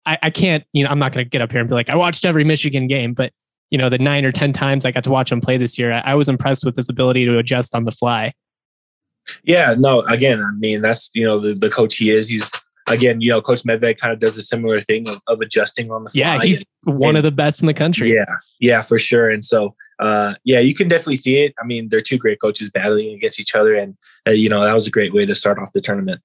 I, 0.05 0.17
I 0.23 0.29
can't, 0.29 0.63
you 0.73 0.83
know, 0.83 0.89
I'm 0.89 0.99
not 0.99 1.13
going 1.13 1.25
to 1.25 1.29
get 1.29 1.41
up 1.41 1.51
here 1.51 1.61
and 1.61 1.69
be 1.69 1.75
like, 1.75 1.89
I 1.89 1.95
watched 1.95 2.25
every 2.25 2.43
Michigan 2.43 2.87
game, 2.87 3.13
but 3.13 3.31
you 3.71 3.77
know, 3.77 3.89
the 3.89 3.97
nine 3.97 4.25
or 4.25 4.31
ten 4.31 4.53
times 4.53 4.85
I 4.85 4.91
got 4.91 5.03
to 5.05 5.09
watch 5.09 5.31
him 5.31 5.41
play 5.41 5.57
this 5.57 5.79
year, 5.79 5.93
I, 5.93 5.99
I 5.99 6.15
was 6.15 6.29
impressed 6.29 6.65
with 6.65 6.75
his 6.75 6.89
ability 6.89 7.25
to 7.25 7.37
adjust 7.37 7.73
on 7.73 7.85
the 7.85 7.91
fly. 7.91 8.33
Yeah, 9.43 9.73
no, 9.77 10.01
again, 10.01 10.43
I 10.43 10.51
mean, 10.51 10.81
that's 10.81 11.09
you 11.13 11.25
know 11.25 11.39
the 11.39 11.53
the 11.53 11.69
coach 11.69 11.95
he 11.95 12.11
is. 12.11 12.27
He's 12.27 12.51
again, 12.89 13.21
you 13.21 13.29
know, 13.29 13.41
Coach 13.41 13.63
Medved 13.63 13.97
kind 13.97 14.13
of 14.13 14.19
does 14.19 14.37
a 14.37 14.41
similar 14.41 14.81
thing 14.81 15.07
of, 15.09 15.21
of 15.27 15.41
adjusting 15.41 15.91
on 15.91 16.03
the 16.03 16.09
fly. 16.09 16.19
Yeah, 16.19 16.41
he's 16.41 16.65
and, 16.85 16.99
one 16.99 17.15
of 17.15 17.23
the 17.23 17.31
best 17.31 17.61
in 17.61 17.67
the 17.67 17.73
country. 17.73 18.13
Yeah, 18.13 18.25
yeah, 18.59 18.81
for 18.81 18.97
sure. 18.97 19.29
And 19.29 19.43
so 19.43 19.75
uh, 20.03 20.35
yeah, 20.43 20.59
you 20.59 20.75
can 20.75 20.89
definitely 20.89 21.15
see 21.15 21.39
it. 21.43 21.53
I 21.61 21.65
mean, 21.65 21.87
they're 21.87 22.01
two 22.01 22.17
great 22.17 22.41
coaches 22.41 22.69
battling 22.69 23.13
against 23.13 23.39
each 23.39 23.55
other, 23.55 23.73
and 23.73 23.95
uh, 24.27 24.31
you 24.31 24.49
know 24.49 24.65
that 24.65 24.73
was 24.73 24.85
a 24.85 24.91
great 24.91 25.13
way 25.13 25.25
to 25.25 25.33
start 25.33 25.57
off 25.57 25.71
the 25.71 25.79
tournament. 25.79 26.21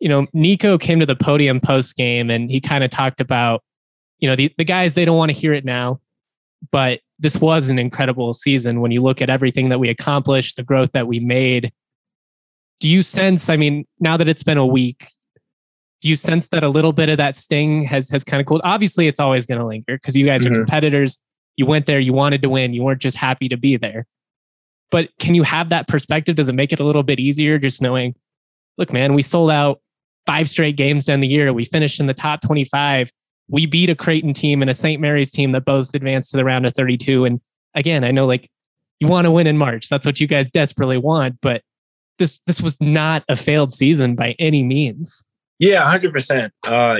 You 0.00 0.08
know, 0.08 0.26
Niko 0.34 0.80
came 0.80 0.98
to 1.00 1.06
the 1.06 1.16
podium 1.16 1.60
post 1.60 1.96
game, 1.96 2.30
and 2.30 2.50
he 2.50 2.62
kind 2.62 2.82
of 2.82 2.90
talked 2.90 3.20
about, 3.20 3.62
you 4.20 4.28
know, 4.28 4.36
the 4.36 4.50
the 4.56 4.64
guys 4.64 4.94
they 4.94 5.04
don't 5.04 5.18
want 5.18 5.30
to 5.32 5.38
hear 5.38 5.52
it 5.52 5.66
now, 5.66 6.00
but 6.70 7.00
this 7.18 7.36
was 7.36 7.68
an 7.68 7.78
incredible 7.78 8.32
season 8.32 8.80
when 8.80 8.90
you 8.90 9.02
look 9.02 9.20
at 9.20 9.28
everything 9.28 9.68
that 9.68 9.78
we 9.78 9.90
accomplished, 9.90 10.56
the 10.56 10.62
growth 10.62 10.92
that 10.92 11.06
we 11.06 11.20
made. 11.20 11.72
Do 12.80 12.88
you 12.88 13.02
sense? 13.02 13.50
I 13.50 13.58
mean, 13.58 13.86
now 14.00 14.16
that 14.16 14.30
it's 14.30 14.42
been 14.42 14.58
a 14.58 14.66
week, 14.66 15.08
do 16.00 16.08
you 16.08 16.16
sense 16.16 16.48
that 16.48 16.64
a 16.64 16.70
little 16.70 16.94
bit 16.94 17.10
of 17.10 17.18
that 17.18 17.36
sting 17.36 17.84
has 17.84 18.08
has 18.10 18.24
kind 18.24 18.40
of 18.40 18.46
cooled? 18.46 18.62
Obviously, 18.64 19.08
it's 19.08 19.20
always 19.20 19.44
going 19.44 19.60
to 19.60 19.66
linger 19.66 19.98
because 19.98 20.16
you 20.16 20.24
guys 20.24 20.42
mm-hmm. 20.42 20.54
are 20.54 20.56
competitors 20.56 21.18
you 21.56 21.66
went 21.66 21.86
there, 21.86 22.00
you 22.00 22.12
wanted 22.12 22.42
to 22.42 22.48
win, 22.48 22.74
you 22.74 22.82
weren't 22.82 23.00
just 23.00 23.16
happy 23.16 23.48
to 23.48 23.56
be 23.56 23.76
there. 23.76 24.06
But 24.90 25.10
can 25.18 25.34
you 25.34 25.42
have 25.42 25.70
that 25.70 25.88
perspective? 25.88 26.36
Does 26.36 26.48
it 26.48 26.54
make 26.54 26.72
it 26.72 26.80
a 26.80 26.84
little 26.84 27.02
bit 27.02 27.18
easier 27.18 27.58
just 27.58 27.82
knowing, 27.82 28.14
look, 28.78 28.92
man, 28.92 29.14
we 29.14 29.22
sold 29.22 29.50
out 29.50 29.80
five 30.26 30.48
straight 30.48 30.76
games 30.76 31.06
down 31.06 31.20
the 31.20 31.26
year. 31.26 31.52
We 31.52 31.64
finished 31.64 32.00
in 32.00 32.06
the 32.06 32.14
top 32.14 32.42
25. 32.42 33.10
We 33.48 33.66
beat 33.66 33.90
a 33.90 33.94
Creighton 33.94 34.32
team 34.32 34.60
and 34.60 34.70
a 34.70 34.74
St. 34.74 35.00
Mary's 35.00 35.30
team 35.30 35.52
that 35.52 35.64
both 35.64 35.94
advanced 35.94 36.32
to 36.32 36.36
the 36.36 36.44
round 36.44 36.66
of 36.66 36.74
32. 36.74 37.24
And 37.24 37.40
again, 37.74 38.04
I 38.04 38.10
know 38.10 38.26
like 38.26 38.50
you 39.00 39.08
want 39.08 39.24
to 39.24 39.30
win 39.30 39.46
in 39.46 39.56
March. 39.56 39.88
That's 39.88 40.06
what 40.06 40.20
you 40.20 40.26
guys 40.26 40.50
desperately 40.50 40.98
want. 40.98 41.36
But 41.40 41.62
this 42.18 42.40
this 42.46 42.60
was 42.60 42.80
not 42.80 43.24
a 43.28 43.36
failed 43.36 43.72
season 43.72 44.14
by 44.14 44.34
any 44.38 44.62
means. 44.62 45.22
Yeah, 45.58 45.84
hundred 45.86 46.10
uh, 46.10 46.12
percent. 46.12 46.52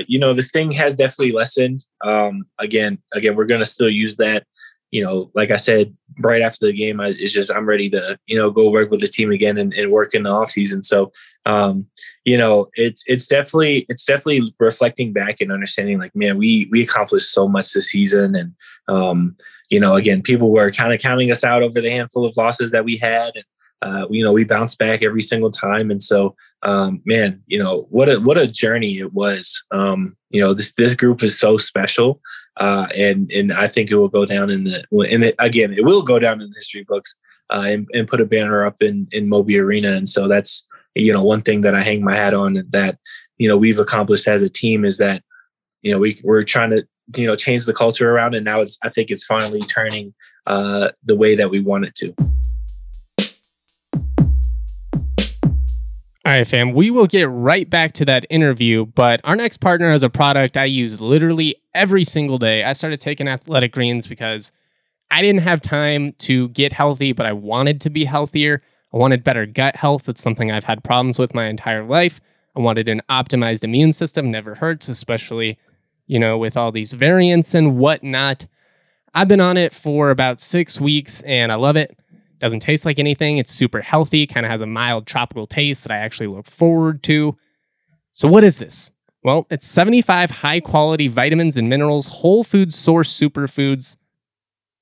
You 0.07 0.19
know, 0.19 0.33
this 0.33 0.51
thing 0.51 0.71
has 0.71 0.95
definitely 0.95 1.31
lessened. 1.31 1.85
Um, 2.03 2.45
again, 2.57 2.99
again, 3.13 3.35
we're 3.35 3.45
gonna 3.45 3.65
still 3.65 3.89
use 3.89 4.15
that. 4.17 4.45
You 4.89 5.03
know, 5.03 5.31
like 5.35 5.51
I 5.51 5.57
said, 5.57 5.93
right 6.21 6.41
after 6.41 6.65
the 6.65 6.73
game, 6.73 7.01
I, 7.01 7.07
it's 7.07 7.33
just 7.33 7.51
I'm 7.51 7.65
ready 7.65 7.89
to 7.91 8.17
you 8.25 8.37
know 8.37 8.49
go 8.49 8.69
work 8.69 8.89
with 8.89 9.01
the 9.01 9.07
team 9.07 9.31
again 9.31 9.57
and, 9.57 9.73
and 9.73 9.91
work 9.91 10.15
in 10.15 10.23
the 10.23 10.31
off 10.31 10.49
season. 10.49 10.81
So, 10.81 11.11
um, 11.45 11.85
you 12.25 12.37
know, 12.37 12.69
it's 12.75 13.03
it's 13.05 13.27
definitely 13.27 13.85
it's 13.89 14.05
definitely 14.05 14.53
reflecting 14.59 15.13
back 15.13 15.41
and 15.41 15.51
understanding 15.51 15.99
like, 15.99 16.15
man, 16.15 16.37
we 16.37 16.67
we 16.71 16.81
accomplished 16.81 17.31
so 17.31 17.47
much 17.47 17.73
this 17.73 17.89
season, 17.89 18.35
and 18.35 18.55
um, 18.87 19.35
you 19.69 19.79
know, 19.79 19.95
again, 19.95 20.21
people 20.23 20.49
were 20.51 20.71
kind 20.71 20.93
of 20.93 21.01
counting 21.01 21.31
us 21.31 21.43
out 21.43 21.61
over 21.61 21.81
the 21.81 21.91
handful 21.91 22.25
of 22.25 22.37
losses 22.37 22.71
that 22.71 22.85
we 22.85 22.97
had, 22.97 23.33
and 23.35 23.43
uh, 23.81 24.07
you 24.09 24.23
know, 24.23 24.33
we 24.33 24.43
bounce 24.43 24.75
back 24.75 25.03
every 25.03 25.21
single 25.21 25.51
time. 25.51 25.91
And 25.91 26.01
so, 26.01 26.35
um, 26.63 27.01
man, 27.05 27.41
you 27.47 27.59
know, 27.59 27.87
what 27.89 28.09
a, 28.09 28.19
what 28.19 28.37
a 28.37 28.47
journey 28.47 28.97
it 28.97 29.13
was. 29.13 29.63
Um, 29.71 30.17
you 30.29 30.41
know, 30.41 30.53
this, 30.53 30.73
this 30.73 30.95
group 30.95 31.21
is 31.23 31.39
so 31.39 31.57
special. 31.57 32.19
Uh, 32.57 32.87
and, 32.95 33.31
and 33.31 33.53
I 33.53 33.67
think 33.67 33.91
it 33.91 33.95
will 33.95 34.09
go 34.09 34.25
down 34.25 34.49
in 34.49 34.63
the, 34.63 34.83
the, 34.91 35.35
again, 35.37 35.73
it 35.73 35.85
will 35.85 36.01
go 36.01 36.17
down 36.17 36.41
in 36.41 36.49
the 36.49 36.55
history 36.55 36.85
books, 36.87 37.15
uh, 37.49 37.63
and, 37.65 37.87
and 37.93 38.07
put 38.07 38.19
a 38.19 38.25
banner 38.25 38.65
up 38.65 38.77
in, 38.81 39.07
in 39.11 39.29
Moby 39.29 39.59
Arena. 39.59 39.91
And 39.91 40.09
so 40.09 40.27
that's, 40.27 40.65
you 40.95 41.13
know, 41.13 41.23
one 41.23 41.41
thing 41.41 41.61
that 41.61 41.75
I 41.75 41.83
hang 41.83 42.03
my 42.03 42.15
hat 42.15 42.33
on 42.33 42.63
that, 42.71 42.97
you 43.37 43.47
know, 43.47 43.57
we've 43.57 43.79
accomplished 43.79 44.27
as 44.27 44.41
a 44.41 44.49
team 44.49 44.83
is 44.83 44.97
that, 44.97 45.21
you 45.83 45.91
know, 45.91 45.99
we, 45.99 46.19
we're 46.23 46.41
trying 46.41 46.71
to, 46.71 46.87
you 47.15 47.27
know, 47.27 47.35
change 47.35 47.65
the 47.65 47.73
culture 47.73 48.11
around. 48.11 48.33
And 48.33 48.43
now 48.43 48.61
it's, 48.61 48.79
I 48.83 48.89
think 48.89 49.11
it's 49.11 49.23
finally 49.23 49.59
turning, 49.59 50.15
uh, 50.47 50.89
the 51.03 51.15
way 51.15 51.35
that 51.35 51.51
we 51.51 51.59
want 51.59 51.85
it 51.85 51.93
to. 51.95 52.15
All 56.27 56.33
right, 56.33 56.45
fam, 56.45 56.73
we 56.73 56.91
will 56.91 57.07
get 57.07 57.29
right 57.29 57.69
back 57.69 57.93
to 57.93 58.03
that 58.03 58.25
interview, 58.29 58.85
but 58.85 59.21
our 59.23 59.37
next 59.37 59.59
partner 59.61 59.93
is 59.93 60.03
a 60.03 60.09
product 60.09 60.57
I 60.57 60.65
use 60.65 60.99
literally 60.99 61.55
every 61.73 62.03
single 62.03 62.37
day. 62.37 62.65
I 62.65 62.73
started 62.73 62.99
taking 62.99 63.29
athletic 63.29 63.71
greens 63.71 64.07
because 64.07 64.51
I 65.09 65.21
didn't 65.21 65.43
have 65.43 65.61
time 65.61 66.11
to 66.17 66.49
get 66.49 66.73
healthy, 66.73 67.13
but 67.13 67.25
I 67.25 67.31
wanted 67.31 67.79
to 67.79 67.89
be 67.89 68.03
healthier. 68.03 68.61
I 68.93 68.97
wanted 68.97 69.23
better 69.23 69.45
gut 69.45 69.77
health. 69.77 70.09
It's 70.09 70.21
something 70.21 70.51
I've 70.51 70.65
had 70.65 70.83
problems 70.83 71.17
with 71.17 71.33
my 71.33 71.45
entire 71.45 71.85
life. 71.85 72.19
I 72.57 72.59
wanted 72.59 72.89
an 72.89 73.03
optimized 73.09 73.63
immune 73.63 73.93
system, 73.93 74.29
never 74.29 74.53
hurts, 74.53 74.89
especially, 74.89 75.57
you 76.07 76.19
know, 76.19 76.37
with 76.37 76.57
all 76.57 76.73
these 76.73 76.91
variants 76.91 77.55
and 77.55 77.77
whatnot. 77.77 78.47
I've 79.13 79.29
been 79.29 79.39
on 79.39 79.55
it 79.55 79.71
for 79.71 80.09
about 80.09 80.41
six 80.41 80.77
weeks 80.81 81.21
and 81.21 81.53
I 81.53 81.55
love 81.55 81.77
it. 81.77 81.97
Doesn't 82.39 82.59
taste 82.59 82.85
like 82.85 82.99
anything. 82.99 83.37
It's 83.37 83.51
super 83.51 83.81
healthy, 83.81 84.27
kind 84.27 84.45
of 84.45 84.51
has 84.51 84.61
a 84.61 84.65
mild 84.67 85.07
tropical 85.07 85.47
taste 85.47 85.83
that 85.83 85.91
I 85.91 85.97
actually 85.97 86.27
look 86.27 86.45
forward 86.47 87.03
to. 87.03 87.37
So, 88.11 88.27
what 88.27 88.43
is 88.43 88.59
this? 88.59 88.91
Well, 89.23 89.47
it's 89.49 89.67
75 89.67 90.29
high 90.29 90.59
quality 90.59 91.07
vitamins 91.07 91.57
and 91.57 91.69
minerals, 91.69 92.07
whole 92.07 92.43
food 92.43 92.73
source 92.73 93.11
superfoods, 93.11 93.97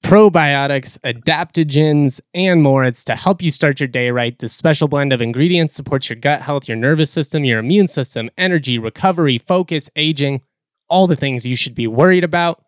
probiotics, 0.03 0.99
adaptogens, 0.99 2.21
and 2.33 2.61
more. 2.61 2.83
It's 2.83 3.03
to 3.05 3.15
help 3.15 3.41
you 3.41 3.49
start 3.49 3.79
your 3.79 3.87
day 3.87 4.11
right. 4.11 4.37
This 4.37 4.53
special 4.53 4.87
blend 4.87 5.11
of 5.13 5.21
ingredients 5.21 5.73
supports 5.73 6.09
your 6.09 6.17
gut 6.17 6.41
health, 6.41 6.67
your 6.67 6.77
nervous 6.77 7.09
system, 7.09 7.43
your 7.43 7.59
immune 7.59 7.87
system, 7.87 8.29
energy, 8.37 8.77
recovery, 8.77 9.39
focus, 9.39 9.89
aging, 9.95 10.41
all 10.89 11.07
the 11.07 11.15
things 11.15 11.45
you 11.45 11.55
should 11.55 11.73
be 11.73 11.87
worried 11.87 12.23
about. 12.23 12.63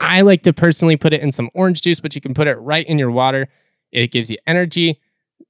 I 0.00 0.20
like 0.20 0.42
to 0.42 0.52
personally 0.52 0.96
put 0.96 1.14
it 1.14 1.22
in 1.22 1.32
some 1.32 1.48
orange 1.54 1.80
juice, 1.80 2.00
but 2.00 2.14
you 2.14 2.20
can 2.20 2.34
put 2.34 2.46
it 2.46 2.56
right 2.56 2.86
in 2.86 2.98
your 2.98 3.10
water. 3.10 3.48
It 3.92 4.10
gives 4.10 4.30
you 4.30 4.38
energy, 4.46 5.00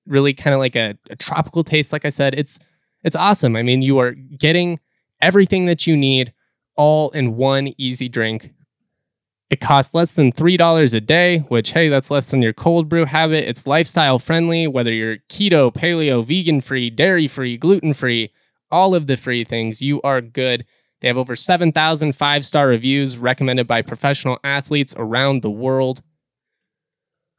really 0.06 0.34
kind 0.34 0.54
of 0.54 0.60
like 0.60 0.76
a, 0.76 0.96
a 1.10 1.16
tropical 1.16 1.64
taste. 1.64 1.92
Like 1.92 2.04
I 2.04 2.10
said, 2.10 2.34
it's 2.34 2.58
it's 3.02 3.16
awesome. 3.16 3.56
I 3.56 3.62
mean, 3.62 3.82
you 3.82 3.98
are 3.98 4.12
getting 4.12 4.80
everything 5.22 5.66
that 5.66 5.86
you 5.86 5.96
need 5.96 6.32
all 6.76 7.10
in 7.10 7.36
one 7.36 7.72
easy 7.78 8.08
drink. 8.08 8.52
It 9.48 9.60
costs 9.60 9.94
less 9.94 10.14
than 10.14 10.32
$3 10.32 10.94
a 10.94 11.00
day, 11.00 11.38
which, 11.38 11.72
hey, 11.72 11.88
that's 11.88 12.10
less 12.10 12.30
than 12.30 12.42
your 12.42 12.52
cold 12.52 12.88
brew 12.88 13.04
habit. 13.04 13.48
It's 13.48 13.66
lifestyle 13.66 14.18
friendly, 14.18 14.66
whether 14.66 14.92
you're 14.92 15.18
keto, 15.28 15.72
paleo, 15.72 16.24
vegan 16.24 16.60
free, 16.60 16.90
dairy 16.90 17.28
free, 17.28 17.56
gluten 17.56 17.92
free, 17.94 18.32
all 18.70 18.94
of 18.94 19.06
the 19.06 19.16
free 19.16 19.44
things, 19.44 19.80
you 19.80 20.02
are 20.02 20.20
good. 20.20 20.64
They 21.00 21.08
have 21.08 21.16
over 21.16 21.36
7,000 21.36 22.12
five 22.12 22.44
star 22.44 22.68
reviews 22.68 23.18
recommended 23.18 23.66
by 23.66 23.82
professional 23.82 24.38
athletes 24.42 24.94
around 24.96 25.42
the 25.42 25.50
world. 25.50 26.02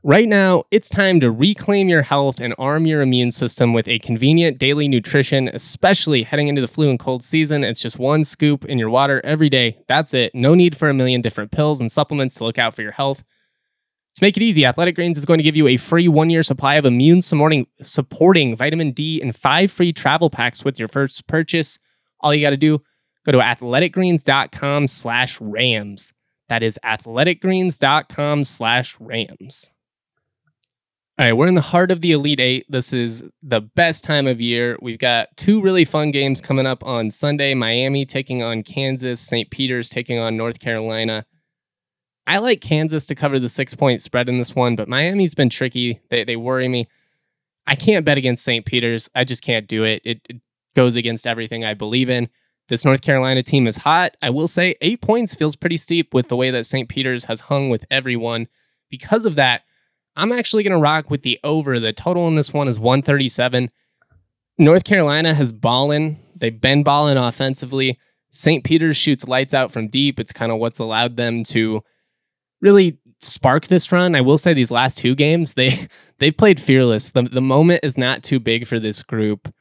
Right 0.03 0.29
now, 0.29 0.63
it's 0.69 0.89
time 0.89 1.19
to 1.21 1.31
reclaim 1.31 1.89
your 1.89 2.03
health 2.03 2.39
and 2.39 2.53
arm 2.59 2.85
your 2.85 3.01
immune 3.01 3.31
system 3.31 3.73
with 3.73 3.87
a 3.87 3.97
convenient 3.99 4.59
daily 4.59 4.87
nutrition, 4.87 5.49
especially 5.51 6.21
heading 6.21 6.47
into 6.47 6.61
the 6.61 6.67
flu 6.67 6.89
and 6.91 6.99
cold 6.99 7.23
season. 7.23 7.63
It's 7.63 7.81
just 7.81 7.97
one 7.97 8.23
scoop 8.23 8.63
in 8.65 8.77
your 8.77 8.91
water 8.91 9.19
every 9.25 9.49
day. 9.49 9.79
That's 9.87 10.13
it. 10.13 10.35
No 10.35 10.53
need 10.53 10.77
for 10.77 10.87
a 10.87 10.93
million 10.93 11.21
different 11.21 11.51
pills 11.51 11.81
and 11.81 11.91
supplements 11.91 12.35
to 12.35 12.43
look 12.43 12.59
out 12.59 12.75
for 12.75 12.83
your 12.83 12.91
health. 12.91 13.23
To 14.15 14.23
make 14.23 14.37
it 14.37 14.43
easy, 14.43 14.65
Athletic 14.67 14.95
Greens 14.95 15.17
is 15.17 15.25
going 15.25 15.39
to 15.39 15.43
give 15.43 15.55
you 15.55 15.67
a 15.67 15.77
free 15.77 16.07
one 16.07 16.29
year 16.29 16.43
supply 16.43 16.75
of 16.75 16.85
immune 16.85 17.21
supporting 17.21 18.55
vitamin 18.55 18.91
D 18.91 19.19
and 19.19 19.35
five 19.35 19.71
free 19.71 19.91
travel 19.93 20.29
packs 20.29 20.63
with 20.63 20.77
your 20.77 20.87
first 20.87 21.25
purchase. 21.25 21.79
All 22.19 22.33
you 22.33 22.41
got 22.41 22.51
to 22.51 22.57
do, 22.57 22.83
go 23.25 23.31
to 23.31 23.39
athleticgreens.com 23.39 24.87
slash 24.87 25.41
rams. 25.41 26.13
That 26.49 26.61
is 26.61 26.79
athleticgreens.com 26.85 28.43
slash 28.43 28.95
rams. 28.99 29.69
All 31.19 31.25
right, 31.25 31.33
we're 31.33 31.47
in 31.47 31.55
the 31.55 31.61
heart 31.61 31.89
of 31.89 32.01
the 32.01 32.11
Elite 32.11 32.39
Eight. 32.39 32.67
This 32.69 32.93
is 32.93 33.23
the 33.41 33.59
best 33.59 34.03
time 34.03 34.27
of 34.27 34.39
year. 34.39 34.77
We've 34.83 34.99
got 34.99 35.35
two 35.35 35.63
really 35.63 35.83
fun 35.83 36.11
games 36.11 36.41
coming 36.41 36.67
up 36.67 36.85
on 36.85 37.09
Sunday 37.09 37.55
Miami 37.55 38.05
taking 38.05 38.43
on 38.43 38.61
Kansas, 38.61 39.19
St. 39.19 39.49
Peter's 39.49 39.89
taking 39.89 40.19
on 40.19 40.37
North 40.37 40.59
Carolina. 40.59 41.25
I 42.27 42.37
like 42.37 42.61
Kansas 42.61 43.07
to 43.07 43.15
cover 43.15 43.39
the 43.39 43.49
six 43.49 43.73
point 43.73 43.99
spread 43.99 44.29
in 44.29 44.37
this 44.37 44.55
one, 44.55 44.75
but 44.75 44.87
Miami's 44.87 45.33
been 45.33 45.49
tricky. 45.49 45.99
They, 46.11 46.23
they 46.23 46.35
worry 46.35 46.67
me. 46.67 46.87
I 47.65 47.73
can't 47.73 48.05
bet 48.05 48.19
against 48.19 48.45
St. 48.45 48.63
Peter's. 48.63 49.09
I 49.15 49.23
just 49.23 49.41
can't 49.41 49.67
do 49.67 49.85
it. 49.85 50.03
it. 50.05 50.21
It 50.29 50.39
goes 50.75 50.95
against 50.95 51.25
everything 51.25 51.65
I 51.65 51.73
believe 51.73 52.11
in. 52.11 52.29
This 52.69 52.85
North 52.85 53.01
Carolina 53.01 53.41
team 53.41 53.65
is 53.65 53.77
hot. 53.77 54.15
I 54.21 54.29
will 54.29 54.47
say 54.47 54.75
eight 54.81 55.01
points 55.01 55.33
feels 55.33 55.55
pretty 55.55 55.77
steep 55.77 56.13
with 56.13 56.27
the 56.27 56.35
way 56.35 56.51
that 56.51 56.67
St. 56.67 56.87
Peter's 56.87 57.25
has 57.25 57.39
hung 57.39 57.71
with 57.71 57.85
everyone 57.89 58.49
because 58.91 59.25
of 59.25 59.33
that, 59.33 59.63
I'm 60.17 60.31
actually 60.31 60.63
going 60.63 60.73
to 60.73 60.81
rock 60.81 61.09
with 61.09 61.21
the 61.21 61.39
over. 61.43 61.79
The 61.79 61.93
total 61.93 62.27
in 62.27 62.35
this 62.35 62.51
one 62.51 62.67
is 62.67 62.79
137. 62.79 63.69
North 64.57 64.83
Carolina 64.83 65.33
has 65.33 65.51
balling. 65.51 66.19
They've 66.35 66.59
been 66.59 66.83
balling 66.83 67.17
offensively. 67.17 67.99
St. 68.31 68.63
Peter's 68.63 68.97
shoots 68.97 69.27
lights 69.27 69.53
out 69.53 69.71
from 69.71 69.87
deep. 69.87 70.19
It's 70.19 70.33
kind 70.33 70.51
of 70.51 70.57
what's 70.57 70.79
allowed 70.79 71.15
them 71.17 71.43
to 71.45 71.83
really 72.61 72.97
spark 73.19 73.67
this 73.67 73.91
run. 73.91 74.15
I 74.15 74.21
will 74.21 74.37
say 74.37 74.53
these 74.53 74.71
last 74.71 74.97
two 74.97 75.15
games, 75.15 75.53
they 75.53 75.87
they've 76.19 76.35
played 76.35 76.59
fearless. 76.59 77.11
The 77.11 77.23
the 77.23 77.41
moment 77.41 77.81
is 77.83 77.97
not 77.97 78.23
too 78.23 78.39
big 78.39 78.67
for 78.67 78.79
this 78.79 79.03
group. 79.03 79.53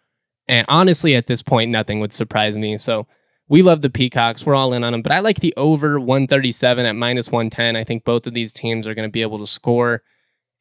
And 0.49 0.65
honestly, 0.69 1.15
at 1.15 1.27
this 1.27 1.43
point, 1.43 1.71
nothing 1.71 2.01
would 2.01 2.13
surprise 2.13 2.57
me. 2.57 2.79
So 2.79 3.07
we 3.49 3.63
love 3.63 3.83
the 3.83 3.91
Peacocks. 3.91 4.47
We're 4.47 4.55
all 4.55 4.73
in 4.73 4.85
on 4.85 4.93
them. 4.93 5.03
But 5.03 5.13
I 5.13 5.19
like 5.21 5.41
the 5.41 5.55
over 5.57 6.01
137 6.01 6.87
at 6.87 6.97
minus 6.97 7.31
110. 7.31 7.77
I 7.77 7.85
think 7.85 8.05
both 8.05 8.27
of 8.27 8.35
these 8.35 8.53
teams 8.53 8.87
are 8.87 8.95
going 8.95 9.09
to 9.09 9.13
be 9.13 9.23
able 9.23 9.39
to 9.39 9.47
score. 9.47 10.03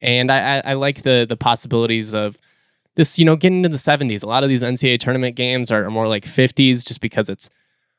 And 0.00 0.30
I, 0.30 0.58
I, 0.58 0.62
I 0.66 0.72
like 0.74 1.02
the 1.02 1.26
the 1.28 1.36
possibilities 1.36 2.14
of 2.14 2.38
this, 2.96 3.18
you 3.18 3.24
know, 3.24 3.36
getting 3.36 3.58
into 3.58 3.68
the 3.68 3.76
70s. 3.76 4.22
A 4.22 4.26
lot 4.26 4.42
of 4.42 4.48
these 4.48 4.62
NCAA 4.62 4.98
tournament 4.98 5.36
games 5.36 5.70
are, 5.70 5.84
are 5.84 5.90
more 5.90 6.08
like 6.08 6.24
50s 6.24 6.86
just 6.86 7.00
because 7.00 7.28
it's 7.28 7.50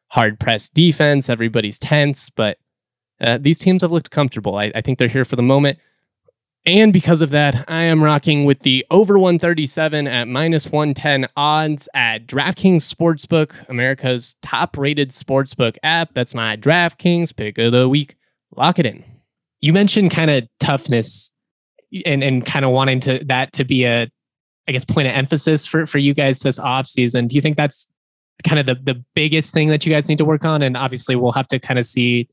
hard 0.07 0.39
pressed 0.39 0.73
defense. 0.73 1.29
Everybody's 1.29 1.79
tense, 1.79 2.29
but 2.29 2.57
uh, 3.21 3.37
these 3.39 3.59
teams 3.59 3.81
have 3.81 3.91
looked 3.91 4.11
comfortable. 4.11 4.55
I, 4.55 4.71
I 4.75 4.81
think 4.81 4.99
they're 4.99 5.07
here 5.07 5.25
for 5.25 5.35
the 5.35 5.43
moment. 5.43 5.79
And 6.65 6.91
because 6.91 7.21
of 7.21 7.29
that, 7.29 7.63
I 7.69 7.83
am 7.83 8.03
rocking 8.03 8.43
with 8.43 8.59
the 8.59 8.85
over 8.91 9.17
137 9.17 10.05
at 10.05 10.27
minus 10.27 10.69
110 10.69 11.29
odds 11.37 11.87
at 11.93 12.27
DraftKings 12.27 12.93
Sportsbook, 12.93 13.53
America's 13.69 14.35
top 14.41 14.77
rated 14.77 15.11
sportsbook 15.11 15.77
app. 15.81 16.13
That's 16.13 16.33
my 16.33 16.57
DraftKings 16.57 17.33
pick 17.33 17.57
of 17.57 17.71
the 17.71 17.87
week. 17.87 18.17
Lock 18.57 18.79
it 18.79 18.85
in. 18.85 19.05
You 19.61 19.71
mentioned 19.71 20.11
kind 20.11 20.29
of 20.29 20.43
toughness 20.59 21.31
and, 22.05 22.23
and 22.23 22.45
kind 22.45 22.65
of 22.65 22.71
wanting 22.71 22.99
to 23.01 23.23
that 23.25 23.53
to 23.53 23.63
be 23.63 23.85
a, 23.85 24.09
I 24.67 24.71
guess, 24.71 24.85
point 24.85 25.07
of 25.07 25.13
emphasis 25.13 25.65
for, 25.65 25.85
for 25.85 25.97
you 25.97 26.13
guys 26.13 26.39
this 26.39 26.59
off 26.59 26.87
season. 26.87 27.27
Do 27.27 27.35
you 27.35 27.41
think 27.41 27.57
that's 27.57 27.87
kind 28.43 28.59
of 28.59 28.65
the, 28.65 28.75
the 28.75 29.03
biggest 29.15 29.53
thing 29.53 29.69
that 29.69 29.85
you 29.85 29.93
guys 29.93 30.09
need 30.09 30.17
to 30.17 30.25
work 30.25 30.45
on? 30.45 30.61
And 30.61 30.75
obviously, 30.75 31.15
we'll 31.15 31.31
have 31.31 31.47
to 31.49 31.59
kind 31.59 31.79
of 31.79 31.85
see 31.85 32.29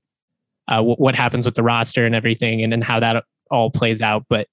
uh, 0.68 0.76
w- 0.76 0.96
what 0.96 1.14
happens 1.14 1.46
with 1.46 1.54
the 1.54 1.62
roster 1.62 2.04
and 2.04 2.14
everything 2.14 2.62
and, 2.62 2.72
and 2.72 2.82
how 2.82 3.00
that 3.00 3.24
all 3.50 3.70
plays 3.70 4.02
out. 4.02 4.24
But 4.28 4.48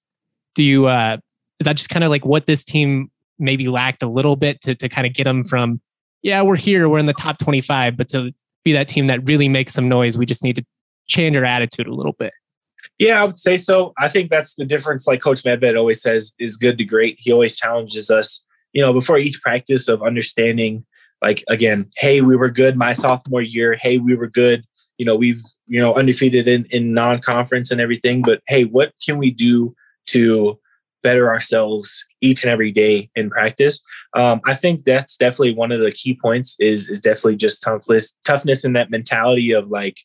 do 0.56 0.64
you, 0.64 0.88
uh, 0.88 1.18
is 1.60 1.66
that 1.66 1.78
just 1.78 1.90
kind 1.90 2.04
of 2.04 2.10
like 2.10 2.26
what 2.26 2.46
this 2.48 2.64
team 2.64 3.12
maybe 3.40 3.68
lacked 3.68 4.04
a 4.04 4.08
little 4.08 4.36
bit 4.36 4.62
to, 4.62 4.76
to 4.76 4.90
kind 4.90 5.08
of 5.08 5.14
get 5.14 5.24
them 5.24 5.44
from, 5.44 5.82
yeah, 6.22 6.42
we're 6.42 6.56
here, 6.56 6.88
we're 6.88 7.00
in 7.00 7.08
the 7.08 7.14
top 7.14 7.40
25, 7.40 7.98
but 7.98 8.10
to 8.10 8.32
be 8.64 8.74
that 8.74 8.88
team 8.88 9.08
that 9.08 9.26
really 9.26 9.48
makes 9.48 9.74
some 9.74 9.90
noise, 9.90 10.18
we 10.18 10.26
just 10.26 10.44
need 10.44 10.56
to 10.56 10.66
change 11.08 11.36
our 11.36 11.46
attitude 11.46 11.88
a 11.88 11.94
little 11.94 12.14
bit. 12.14 12.34
Yeah, 13.02 13.22
I 13.22 13.26
would 13.26 13.38
say 13.38 13.58
so. 13.58 13.94
I 14.00 14.08
think 14.08 14.30
that's 14.30 14.56
the 14.56 14.66
difference. 14.66 15.08
Like 15.08 15.22
Coach 15.22 15.44
Medved 15.44 15.78
always 15.78 16.02
says, 16.02 16.32
is 16.40 16.56
good 16.56 16.78
to 16.78 16.84
great. 16.86 17.18
He 17.20 17.32
always 17.32 17.58
challenges 17.58 18.10
us, 18.10 18.44
you 18.74 18.82
know, 18.82 18.94
before 18.94 19.18
each 19.18 19.42
practice 19.42 19.88
of 19.88 20.04
understanding, 20.04 20.86
like 21.22 21.44
again, 21.50 21.90
hey, 21.98 22.22
we 22.22 22.36
were 22.36 22.50
good 22.50 22.78
my 22.78 22.94
sophomore 22.94 23.42
year. 23.42 23.74
Hey, 23.74 23.98
we 23.98 24.16
were 24.16 24.28
good 24.28 24.66
you 25.02 25.06
know 25.06 25.16
we've 25.16 25.42
you 25.66 25.80
know 25.80 25.96
undefeated 25.96 26.48
in, 26.48 26.64
in 26.70 26.94
non-conference 26.94 27.72
and 27.72 27.82
everything 27.82 28.22
but 28.22 28.40
hey 28.48 28.66
what 28.66 28.94
can 29.04 29.18
we 29.18 29.32
do 29.32 29.76
to 30.06 30.60
better 31.02 31.28
ourselves 31.28 32.06
each 32.22 32.44
and 32.44 32.52
every 32.52 32.72
day 32.72 33.10
in 33.16 33.28
practice 33.28 33.82
um, 34.16 34.40
i 34.46 34.54
think 34.54 34.84
that's 34.84 35.18
definitely 35.18 35.56
one 35.56 35.72
of 35.72 35.82
the 35.82 35.92
key 35.92 36.16
points 36.22 36.56
is 36.60 36.88
is 36.88 37.02
definitely 37.02 37.36
just 37.36 37.64
toughness 37.64 38.14
toughness 38.24 38.64
in 38.64 38.74
that 38.74 38.92
mentality 38.92 39.52
of 39.52 39.70
like 39.70 39.98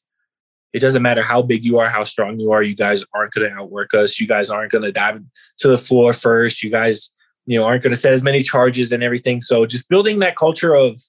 it 0.73 0.81
doesn't 0.81 1.03
matter 1.03 1.23
how 1.23 1.43
big 1.43 1.65
you 1.65 1.79
are 1.79 1.89
how 1.89 2.05
strong 2.05 2.39
you 2.39 2.53
are 2.53 2.63
you 2.63 2.77
guys 2.77 3.05
aren't 3.15 3.33
going 3.33 3.49
to 3.49 3.57
outwork 3.57 3.95
us 3.95 4.21
you 4.21 4.27
guys 4.27 4.51
aren't 4.51 4.73
going 4.73 4.85
to 4.85 4.93
dive 4.93 5.21
to 5.59 5.69
the 5.69 5.79
floor 5.79 6.13
first 6.13 6.63
you 6.63 6.71
guys 6.71 7.11
you 7.47 7.59
know 7.59 7.65
aren't 7.65 7.83
going 7.83 7.93
to 7.93 7.99
set 7.99 8.13
as 8.13 8.23
many 8.23 8.41
charges 8.41 8.93
and 8.93 9.03
everything 9.03 9.41
so 9.41 9.67
just 9.67 9.89
building 9.89 10.19
that 10.19 10.37
culture 10.37 10.75
of 10.75 11.01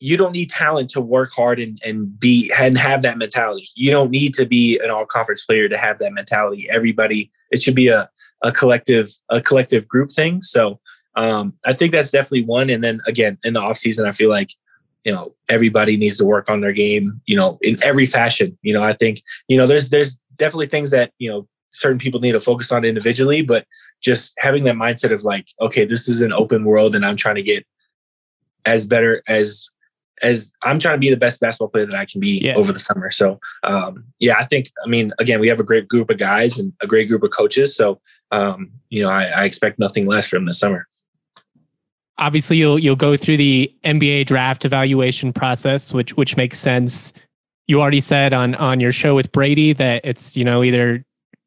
you 0.00 0.16
don't 0.16 0.32
need 0.32 0.48
talent 0.48 0.88
to 0.90 1.00
work 1.00 1.30
hard 1.30 1.60
and, 1.60 1.78
and 1.84 2.18
be 2.18 2.50
and 2.58 2.76
have 2.78 3.02
that 3.02 3.18
mentality. 3.18 3.68
You 3.74 3.90
don't 3.90 4.10
need 4.10 4.32
to 4.34 4.46
be 4.46 4.78
an 4.82 4.90
all 4.90 5.04
conference 5.04 5.44
player 5.44 5.68
to 5.68 5.76
have 5.76 5.98
that 5.98 6.12
mentality. 6.14 6.68
Everybody, 6.70 7.30
it 7.50 7.62
should 7.62 7.74
be 7.74 7.88
a, 7.88 8.08
a 8.42 8.50
collective, 8.50 9.08
a 9.28 9.42
collective 9.42 9.86
group 9.86 10.10
thing. 10.10 10.40
So 10.40 10.80
um, 11.16 11.52
I 11.66 11.74
think 11.74 11.92
that's 11.92 12.10
definitely 12.10 12.44
one. 12.44 12.70
And 12.70 12.82
then 12.82 13.02
again, 13.06 13.38
in 13.44 13.52
the 13.52 13.60
off 13.60 13.76
season, 13.76 14.06
I 14.06 14.12
feel 14.12 14.30
like, 14.30 14.54
you 15.04 15.12
know, 15.12 15.34
everybody 15.48 15.96
needs 15.96 16.16
to 16.18 16.24
work 16.24 16.50
on 16.50 16.60
their 16.60 16.72
game, 16.72 17.20
you 17.26 17.36
know, 17.36 17.58
in 17.62 17.76
every 17.82 18.06
fashion. 18.06 18.58
You 18.62 18.74
know, 18.74 18.82
I 18.82 18.92
think, 18.92 19.22
you 19.48 19.56
know, 19.56 19.66
there's 19.66 19.90
there's 19.90 20.18
definitely 20.36 20.66
things 20.66 20.90
that, 20.90 21.12
you 21.18 21.30
know, 21.30 21.48
certain 21.70 21.98
people 21.98 22.20
need 22.20 22.32
to 22.32 22.40
focus 22.40 22.72
on 22.72 22.84
individually, 22.84 23.42
but 23.42 23.66
just 24.02 24.34
having 24.38 24.64
that 24.64 24.74
mindset 24.74 25.12
of 25.12 25.24
like, 25.24 25.48
okay, 25.60 25.84
this 25.84 26.08
is 26.08 26.22
an 26.22 26.32
open 26.32 26.64
world 26.64 26.94
and 26.94 27.04
I'm 27.04 27.16
trying 27.16 27.36
to 27.36 27.42
get 27.42 27.66
as 28.64 28.86
better 28.86 29.22
as 29.26 29.66
as 30.22 30.52
I'm 30.62 30.78
trying 30.78 30.96
to 30.96 30.98
be 30.98 31.08
the 31.08 31.16
best 31.16 31.40
basketball 31.40 31.68
player 31.68 31.86
that 31.86 31.94
I 31.94 32.04
can 32.04 32.20
be 32.20 32.40
yeah. 32.42 32.54
over 32.54 32.74
the 32.74 32.78
summer. 32.78 33.10
So, 33.10 33.40
um, 33.62 34.04
yeah, 34.18 34.36
I 34.38 34.44
think, 34.44 34.66
I 34.84 34.86
mean, 34.86 35.14
again, 35.18 35.40
we 35.40 35.48
have 35.48 35.60
a 35.60 35.64
great 35.64 35.88
group 35.88 36.10
of 36.10 36.18
guys 36.18 36.58
and 36.58 36.74
a 36.82 36.86
great 36.86 37.08
group 37.08 37.22
of 37.22 37.30
coaches. 37.30 37.74
So, 37.74 38.02
um, 38.30 38.70
you 38.90 39.02
know, 39.02 39.08
I, 39.08 39.24
I 39.24 39.44
expect 39.44 39.78
nothing 39.78 40.06
less 40.06 40.26
from 40.26 40.44
the 40.44 40.52
summer. 40.52 40.86
Obviously, 42.20 42.58
you'll 42.58 42.78
you'll 42.78 42.96
go 42.96 43.16
through 43.16 43.38
the 43.38 43.74
NBA 43.84 44.26
draft 44.26 44.64
evaluation 44.64 45.32
process, 45.32 45.92
which 45.92 46.16
which 46.16 46.36
makes 46.36 46.58
sense. 46.58 47.12
You 47.66 47.80
already 47.80 48.00
said 48.00 48.32
on 48.32 48.54
on 48.56 48.78
your 48.80 48.92
show 48.92 49.14
with 49.14 49.32
Brady 49.32 49.72
that 49.74 50.04
it's 50.04 50.36
you 50.36 50.44
know 50.44 50.62
either 50.62 51.04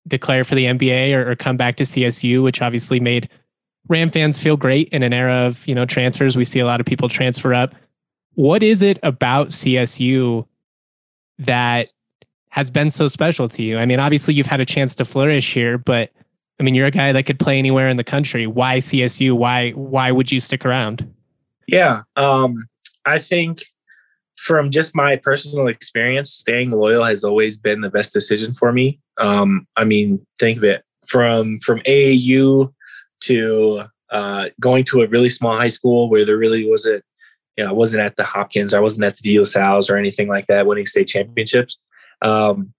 declare 0.07 0.43
for 0.43 0.55
the 0.55 0.65
NBA 0.65 1.13
or, 1.13 1.31
or 1.31 1.35
come 1.35 1.55
back 1.55 1.77
to 1.77 1.83
CSU, 1.83 2.43
which 2.43 2.61
obviously 2.61 2.99
made 2.99 3.29
Ram 3.87 4.09
fans 4.09 4.37
feel 4.39 4.57
great 4.57 4.89
in 4.89 5.03
an 5.03 5.13
era 5.13 5.45
of 5.45 5.65
you 5.67 5.75
know 5.75 5.85
transfers. 5.85 6.35
We 6.35 6.45
see 6.45 6.59
a 6.59 6.65
lot 6.65 6.81
of 6.81 6.85
people 6.85 7.07
transfer 7.07 7.53
up 7.53 7.73
what 8.35 8.63
is 8.63 8.81
it 8.81 8.99
about 9.03 9.49
CSU 9.49 10.45
that 11.39 11.89
has 12.49 12.71
been 12.71 12.91
so 12.91 13.07
special 13.07 13.47
to 13.49 13.63
you? 13.63 13.77
I 13.77 13.85
mean, 13.85 13.99
obviously 13.99 14.33
you've 14.33 14.47
had 14.47 14.61
a 14.61 14.65
chance 14.65 14.95
to 14.95 15.05
flourish 15.05 15.53
here, 15.53 15.77
but 15.77 16.11
I 16.59 16.63
mean, 16.63 16.75
you're 16.75 16.87
a 16.87 16.91
guy 16.91 17.11
that 17.11 17.23
could 17.23 17.39
play 17.39 17.57
anywhere 17.57 17.89
in 17.89 17.97
the 17.97 18.03
country. 18.03 18.47
Why 18.47 18.77
CSU? 18.77 19.33
Why 19.33 19.71
why 19.71 20.11
would 20.11 20.31
you 20.31 20.39
stick 20.39 20.65
around? 20.65 21.11
Yeah, 21.67 22.03
um, 22.15 22.67
I 23.05 23.19
think 23.19 23.63
from 24.37 24.71
just 24.71 24.95
my 24.95 25.15
personal 25.15 25.67
experience, 25.67 26.31
staying 26.31 26.71
loyal 26.71 27.03
has 27.03 27.23
always 27.23 27.57
been 27.57 27.81
the 27.81 27.89
best 27.89 28.13
decision 28.13 28.53
for 28.53 28.71
me. 28.71 28.99
Um, 29.17 29.67
I 29.77 29.83
mean, 29.83 30.25
think 30.39 30.57
of 30.57 30.63
it 30.63 30.83
from 31.07 31.59
from 31.59 31.79
AAU 31.81 32.73
to 33.21 33.83
uh, 34.11 34.49
going 34.59 34.83
to 34.85 35.01
a 35.01 35.07
really 35.07 35.29
small 35.29 35.57
high 35.57 35.67
school 35.69 36.09
where 36.09 36.25
there 36.25 36.37
really 36.37 36.69
wasn't 36.69 37.03
you 37.57 37.63
know, 37.63 37.69
I 37.69 37.73
wasn't 37.73 38.03
at 38.03 38.15
the 38.15 38.23
Hopkins, 38.23 38.73
I 38.73 38.79
wasn't 38.79 39.05
at 39.05 39.17
the 39.17 39.37
De 39.37 39.89
or 39.89 39.97
anything 39.97 40.27
like 40.27 40.47
that, 40.47 40.65
winning 40.65 40.85
state 40.85 41.07
championships. 41.07 41.77
Um, 42.21 42.73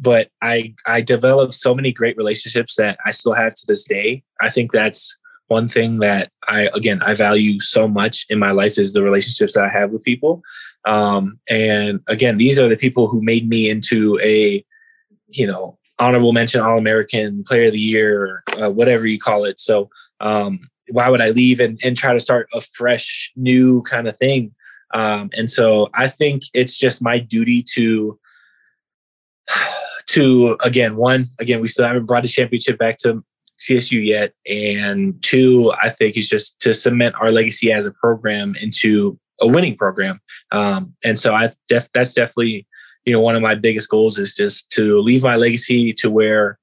but 0.00 0.28
I 0.42 0.74
I 0.86 1.00
developed 1.00 1.54
so 1.54 1.74
many 1.74 1.92
great 1.92 2.16
relationships 2.16 2.74
that 2.76 2.98
I 3.04 3.12
still 3.12 3.34
have 3.34 3.54
to 3.54 3.66
this 3.66 3.84
day. 3.84 4.22
I 4.40 4.50
think 4.50 4.72
that's 4.72 5.16
one 5.48 5.68
thing 5.68 5.98
that 5.98 6.30
I 6.48 6.68
again 6.74 7.02
I 7.02 7.14
value 7.14 7.60
so 7.60 7.86
much 7.86 8.26
in 8.30 8.38
my 8.38 8.52
life 8.52 8.78
is 8.78 8.92
the 8.92 9.02
relationships 9.02 9.54
that 9.54 9.64
I 9.64 9.70
have 9.70 9.90
with 9.90 10.02
people. 10.02 10.42
Um, 10.84 11.38
and 11.48 12.00
again, 12.06 12.38
these 12.38 12.58
are 12.58 12.68
the 12.68 12.76
people 12.76 13.08
who 13.08 13.22
made 13.22 13.48
me 13.48 13.68
into 13.68 14.18
a 14.22 14.64
you 15.28 15.46
know 15.46 15.78
honorable 15.98 16.32
mention 16.32 16.60
All 16.60 16.78
American 16.78 17.44
Player 17.44 17.66
of 17.66 17.72
the 17.72 17.78
Year, 17.78 18.42
or 18.56 18.64
uh, 18.64 18.70
whatever 18.70 19.06
you 19.06 19.18
call 19.18 19.44
it. 19.44 19.60
So 19.60 19.90
um, 20.20 20.60
why 20.88 21.08
would 21.08 21.20
I 21.20 21.30
leave 21.30 21.60
and, 21.60 21.78
and 21.84 21.96
try 21.96 22.12
to 22.12 22.20
start 22.20 22.48
a 22.54 22.60
fresh, 22.60 23.32
new 23.36 23.82
kind 23.82 24.08
of 24.08 24.16
thing? 24.18 24.54
Um, 24.92 25.30
and 25.36 25.48
so 25.48 25.88
I 25.94 26.08
think 26.08 26.42
it's 26.52 26.76
just 26.76 27.02
my 27.02 27.18
duty 27.18 27.64
to, 27.74 28.18
to 30.08 30.56
again, 30.60 30.96
one, 30.96 31.26
again, 31.38 31.60
we 31.60 31.68
still 31.68 31.86
haven't 31.86 32.06
brought 32.06 32.22
the 32.22 32.28
championship 32.28 32.78
back 32.78 32.96
to 32.98 33.24
CSU 33.58 34.04
yet. 34.04 34.32
And 34.48 35.22
two, 35.22 35.72
I 35.82 35.90
think 35.90 36.16
is 36.16 36.28
just 36.28 36.60
to 36.60 36.74
cement 36.74 37.14
our 37.20 37.30
legacy 37.30 37.72
as 37.72 37.86
a 37.86 37.92
program 37.92 38.54
into 38.60 39.18
a 39.40 39.46
winning 39.46 39.76
program. 39.76 40.20
Um, 40.52 40.94
and 41.04 41.18
so 41.18 41.34
I 41.34 41.48
def- 41.68 41.92
that's 41.92 42.14
definitely, 42.14 42.66
you 43.04 43.12
know, 43.12 43.20
one 43.20 43.36
of 43.36 43.42
my 43.42 43.54
biggest 43.54 43.88
goals 43.88 44.18
is 44.18 44.34
just 44.34 44.70
to 44.72 45.00
leave 45.00 45.22
my 45.22 45.36
legacy 45.36 45.92
to 45.94 46.10
where 46.10 46.58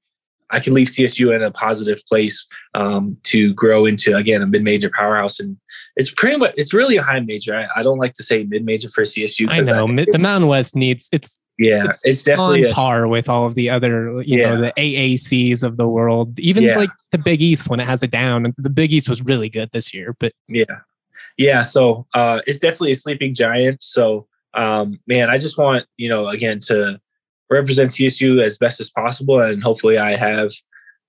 I 0.49 0.59
can 0.59 0.73
leave 0.73 0.87
CSU 0.87 1.35
in 1.35 1.43
a 1.43 1.51
positive 1.51 2.01
place 2.07 2.47
um, 2.73 3.17
to 3.23 3.53
grow 3.53 3.85
into 3.85 4.15
again 4.15 4.41
a 4.41 4.47
mid-major 4.47 4.89
powerhouse, 4.89 5.39
and 5.39 5.57
it's 5.95 6.09
pretty 6.09 6.37
much 6.37 6.53
it's 6.57 6.73
really 6.73 6.97
a 6.97 7.03
high 7.03 7.19
major. 7.19 7.55
I, 7.55 7.67
I 7.79 7.83
don't 7.83 7.97
like 7.97 8.13
to 8.13 8.23
say 8.23 8.43
mid-major 8.43 8.89
for 8.89 9.03
CSU. 9.03 9.49
I 9.49 9.61
know 9.61 9.87
I 9.87 10.05
the 10.11 10.19
Mountain 10.19 10.47
West 10.47 10.75
needs 10.75 11.09
it's 11.11 11.39
yeah, 11.57 11.85
it's, 11.85 12.05
it's 12.05 12.23
definitely 12.23 12.65
on 12.65 12.71
a, 12.71 12.73
par 12.73 13.07
with 13.07 13.27
all 13.29 13.45
of 13.45 13.55
the 13.55 13.69
other 13.69 14.21
you 14.21 14.39
yeah. 14.39 14.55
know 14.55 14.61
the 14.61 14.73
AACs 14.77 15.63
of 15.63 15.77
the 15.77 15.87
world, 15.87 16.39
even 16.39 16.63
yeah. 16.63 16.77
like 16.77 16.91
the 17.11 17.17
Big 17.17 17.41
East 17.41 17.67
when 17.69 17.79
it 17.79 17.85
has 17.85 18.03
it 18.03 18.11
down. 18.11 18.53
The 18.57 18.69
Big 18.69 18.93
East 18.93 19.09
was 19.09 19.21
really 19.21 19.49
good 19.49 19.71
this 19.71 19.93
year, 19.93 20.15
but 20.19 20.33
yeah, 20.47 20.65
yeah. 21.37 21.63
So 21.63 22.05
uh, 22.13 22.41
it's 22.45 22.59
definitely 22.59 22.91
a 22.91 22.95
sleeping 22.95 23.33
giant. 23.33 23.81
So 23.81 24.27
um, 24.53 24.99
man, 25.07 25.29
I 25.29 25.39
just 25.39 25.57
want 25.57 25.85
you 25.97 26.09
know 26.09 26.27
again 26.27 26.59
to 26.67 26.99
represent 27.49 27.91
CSU 27.91 28.43
as 28.43 28.57
best 28.57 28.79
as 28.79 28.89
possible, 28.89 29.39
and 29.39 29.63
hopefully 29.63 29.97
I 29.97 30.15
have, 30.15 30.51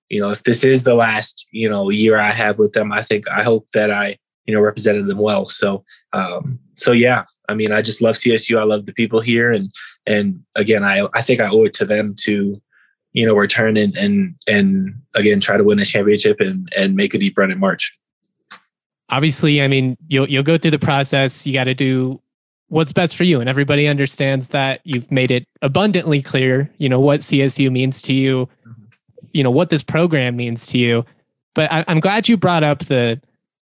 you 0.09 0.21
know, 0.21 0.31
if 0.31 0.45
this 0.45 0.65
is 0.65 0.85
the 0.85 0.95
last 0.95 1.47
you 1.51 1.69
know 1.69 1.91
year 1.91 2.19
I 2.19 2.31
have 2.31 2.59
with 2.59 2.73
them, 2.73 2.93
I 2.93 3.03
think 3.03 3.29
I 3.29 3.43
hope 3.43 3.69
that 3.75 3.91
I 3.91 4.19
you 4.47 4.55
know 4.55 4.61
represented 4.61 5.07
them 5.07 5.19
well. 5.19 5.47
So 5.47 5.85
um, 6.13 6.59
so 6.75 6.93
yeah, 6.93 7.25
I 7.49 7.55
mean, 7.55 7.73
I 7.73 7.83
just 7.83 8.01
love 8.01 8.15
CSU. 8.15 8.59
I 8.59 8.65
love 8.65 8.87
the 8.87 8.95
people 8.95 9.21
here, 9.21 9.53
and 9.53 9.71
and 10.07 10.43
again, 10.55 10.85
I 10.85 11.07
I 11.15 11.23
think 11.23 11.41
I 11.41 11.49
owe 11.49 11.65
it 11.65 11.75
to 11.75 11.85
them 11.85 12.15
to 12.25 12.61
you 13.13 13.27
know 13.27 13.35
return 13.35 13.77
and 13.77 13.97
and 13.97 14.35
and 14.47 14.95
again 15.15 15.41
try 15.41 15.57
to 15.57 15.65
win 15.65 15.79
a 15.79 15.85
championship 15.85 16.41
and 16.41 16.73
and 16.77 16.95
make 16.95 17.15
a 17.15 17.19
deep 17.19 17.37
run 17.37 17.51
in 17.51 17.59
March. 17.59 17.97
Obviously, 19.11 19.63
I 19.63 19.69
mean, 19.69 19.97
you'll 20.09 20.29
you'll 20.29 20.43
go 20.43 20.59
through 20.59 20.73
the 20.73 20.79
process. 20.79 21.47
You 21.47 21.53
got 21.53 21.65
to 21.65 21.75
do 21.75 22.21
what's 22.69 22.93
best 22.93 23.17
for 23.17 23.25
you, 23.25 23.41
and 23.41 23.49
everybody 23.49 23.87
understands 23.87 24.49
that. 24.49 24.81
You've 24.85 25.11
made 25.11 25.31
it 25.31 25.47
abundantly 25.63 26.23
clear, 26.23 26.71
you 26.79 26.89
know, 26.89 27.01
what 27.01 27.21
CSU 27.21 27.71
means 27.71 28.01
to 28.03 28.15
you, 28.15 28.49
mm-hmm. 28.67 28.83
you 29.33 29.43
know, 29.43 29.51
what 29.51 29.71
this 29.71 29.83
program 29.83 30.37
means 30.37 30.67
to 30.69 30.79
you. 30.79 31.05
But 31.55 31.73
I, 31.73 31.85
I'm 31.89 32.01
glad 32.01 32.29
you 32.29 32.37
brought 32.37 32.63
up 32.63 32.85
the 32.87 33.21